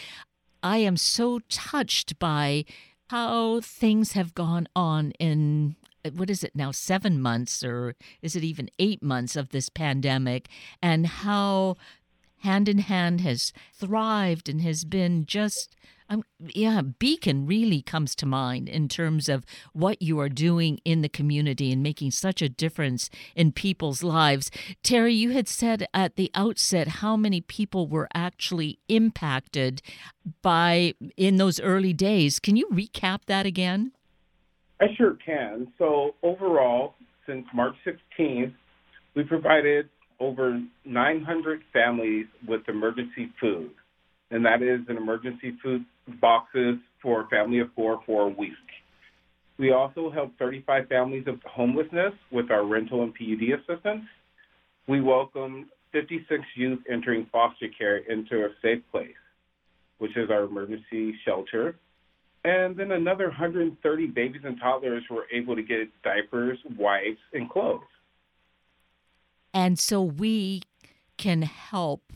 I 0.62 0.78
am 0.78 0.96
so 0.96 1.40
touched 1.48 2.18
by 2.18 2.64
how 3.11 3.61
things 3.61 4.12
have 4.12 4.35
gone 4.35 4.68
on 4.74 5.11
in 5.18 5.76
what 6.14 6.30
is 6.30 6.42
it 6.42 6.54
now, 6.54 6.70
seven 6.70 7.20
months, 7.20 7.62
or 7.62 7.94
is 8.22 8.35
it 8.35 8.44
even 8.44 8.70
eight 8.78 9.02
months 9.02 9.37
of 9.37 9.50
this 9.50 9.68
pandemic, 9.68 10.48
and 10.80 11.06
how 11.06 11.76
hand 12.38 12.68
in 12.68 12.78
hand 12.78 13.20
has 13.20 13.52
thrived 13.74 14.48
and 14.48 14.62
has 14.62 14.85
been 14.85 15.26
just 15.26 15.76
yeah, 16.40 16.83
Beacon 16.83 17.46
really 17.46 17.83
comes 17.83 18.14
to 18.16 18.27
mind 18.27 18.68
in 18.68 18.88
terms 18.88 19.29
of 19.29 19.44
what 19.73 20.03
you 20.03 20.18
are 20.18 20.29
doing 20.29 20.81
in 20.85 21.03
the 21.03 21.09
community 21.09 21.73
and 21.73 21.83
making 21.83 22.11
such 22.11 22.42
a 22.42 22.49
difference 22.49 23.11
in 23.37 23.53
people's 23.53 24.03
lives. 24.03 24.51
Terry, 24.83 25.14
you 25.14 25.31
had 25.31 25.46
said 25.49 25.87
at 25.94 26.16
the 26.16 26.31
outset 26.35 26.88
how 26.88 27.16
many 27.16 27.40
people 27.40 27.87
were 27.87 28.09
actually 28.14 28.81
impacted 28.88 29.83
by 30.42 30.94
in 31.16 31.37
those 31.37 31.61
early 31.61 31.92
days. 31.92 32.40
Can 32.40 32.57
you 32.57 32.68
recap 32.73 33.20
that 33.27 33.46
again? 33.46 33.92
I 34.81 34.87
sure 34.96 35.16
can. 35.25 35.73
So, 35.79 36.14
overall, 36.23 36.94
since 37.27 37.46
March 37.55 37.77
16th, 37.87 38.55
we 39.14 39.25
provided 39.25 39.88
over 40.18 40.61
900 40.85 41.61
families 41.73 42.27
with 42.46 42.62
emergency 42.68 43.31
food 43.40 43.70
and 44.31 44.44
that 44.44 44.62
is 44.62 44.81
an 44.88 44.96
emergency 44.96 45.57
food 45.62 45.85
boxes 46.20 46.76
for 47.02 47.22
a 47.22 47.28
family 47.28 47.60
of 47.60 47.68
four 47.74 48.00
for 48.06 48.26
a 48.26 48.28
week. 48.28 48.52
We 49.58 49.72
also 49.72 50.10
help 50.10 50.32
35 50.38 50.88
families 50.88 51.24
of 51.26 51.38
homelessness 51.44 52.14
with 52.30 52.50
our 52.50 52.64
rental 52.64 53.02
and 53.02 53.14
PUD 53.14 53.60
assistance. 53.60 54.04
We 54.86 55.00
welcome 55.00 55.68
56 55.92 56.42
youth 56.56 56.80
entering 56.90 57.26
foster 57.30 57.66
care 57.76 57.98
into 57.98 58.44
a 58.44 58.48
safe 58.62 58.82
place, 58.90 59.10
which 59.98 60.16
is 60.16 60.30
our 60.30 60.44
emergency 60.44 61.14
shelter. 61.24 61.76
And 62.44 62.74
then 62.74 62.92
another 62.92 63.26
130 63.26 64.06
babies 64.06 64.42
and 64.44 64.58
toddlers 64.58 65.02
were 65.10 65.26
able 65.30 65.56
to 65.56 65.62
get 65.62 65.88
diapers, 66.02 66.58
wipes, 66.78 67.20
and 67.34 67.50
clothes. 67.50 67.82
And 69.52 69.78
so 69.78 70.00
we 70.00 70.62
can 71.18 71.42
help 71.42 72.12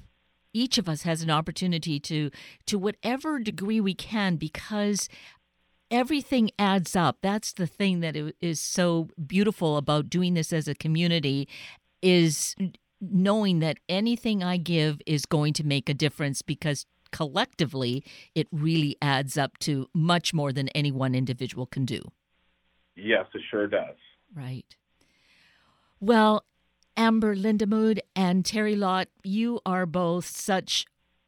each 0.54 0.78
of 0.78 0.88
us 0.88 1.02
has 1.02 1.20
an 1.20 1.30
opportunity 1.30 2.00
to 2.00 2.30
to 2.66 2.78
whatever 2.78 3.38
degree 3.38 3.80
we 3.80 3.92
can 3.92 4.36
because 4.36 5.08
everything 5.90 6.50
adds 6.58 6.96
up. 6.96 7.18
That's 7.20 7.52
the 7.52 7.66
thing 7.66 8.00
that 8.00 8.16
is 8.40 8.60
so 8.60 9.08
beautiful 9.26 9.76
about 9.76 10.08
doing 10.08 10.34
this 10.34 10.52
as 10.52 10.66
a 10.66 10.74
community 10.74 11.48
is 12.00 12.54
knowing 13.00 13.58
that 13.58 13.78
anything 13.88 14.42
i 14.42 14.56
give 14.56 15.00
is 15.04 15.26
going 15.26 15.52
to 15.52 15.64
make 15.64 15.88
a 15.88 15.94
difference 15.94 16.40
because 16.40 16.86
collectively 17.12 18.02
it 18.34 18.48
really 18.50 18.96
adds 19.02 19.36
up 19.36 19.58
to 19.58 19.86
much 19.94 20.32
more 20.32 20.52
than 20.52 20.68
any 20.70 20.90
one 20.90 21.14
individual 21.14 21.66
can 21.66 21.84
do. 21.84 22.00
Yes 22.96 23.26
it 23.34 23.42
sure 23.50 23.66
does. 23.66 23.96
Right. 24.34 24.76
Well 26.00 26.44
Amber 26.96 27.34
Lindamood 27.34 27.98
and 28.14 28.44
Terry 28.44 28.76
Lott, 28.76 29.08
you 29.22 29.60
are 29.66 29.86
both 29.86 30.26
such 30.26 30.86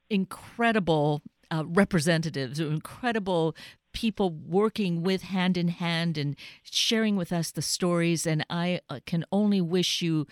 incredible 0.08 1.22
uh, 1.50 1.64
representatives, 1.66 2.60
incredible 2.60 3.56
people 3.92 4.30
working 4.30 5.02
with 5.02 5.22
hand 5.22 5.56
in 5.56 5.68
hand 5.68 6.18
and 6.18 6.36
sharing 6.62 7.16
with 7.16 7.32
us 7.32 7.50
the 7.50 7.62
stories. 7.62 8.26
And 8.26 8.44
I 8.50 8.80
uh, 8.88 9.00
can 9.06 9.24
only 9.32 9.60
wish 9.60 10.02
you 10.02 10.26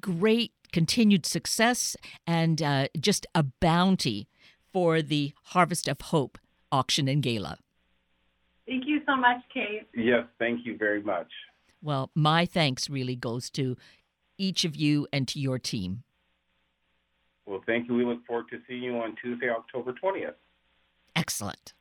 great 0.00 0.52
continued 0.72 1.26
success 1.26 1.96
and 2.26 2.60
uh, 2.60 2.88
just 2.98 3.26
a 3.34 3.42
bounty 3.42 4.28
for 4.72 5.02
the 5.02 5.32
Harvest 5.44 5.86
of 5.86 6.00
Hope 6.00 6.38
auction 6.72 7.06
and 7.06 7.22
gala. 7.22 7.58
Thank 8.66 8.84
you 8.86 9.00
so 9.06 9.14
much, 9.14 9.36
Kate. 9.52 9.86
Yes, 9.94 10.24
thank 10.38 10.66
you 10.66 10.76
very 10.76 11.02
much. 11.02 11.28
Well, 11.82 12.10
my 12.14 12.46
thanks 12.46 12.88
really 12.88 13.14
goes 13.14 13.50
to 13.50 13.76
each 14.38 14.64
of 14.64 14.76
you 14.76 15.06
and 15.12 15.26
to 15.28 15.38
your 15.38 15.58
team. 15.58 16.02
Well, 17.46 17.62
thank 17.66 17.88
you. 17.88 17.94
We 17.94 18.04
look 18.04 18.24
forward 18.26 18.46
to 18.50 18.58
seeing 18.66 18.82
you 18.82 18.96
on 18.96 19.16
Tuesday, 19.20 19.50
October 19.50 19.92
20th. 19.92 20.34
Excellent. 21.14 21.74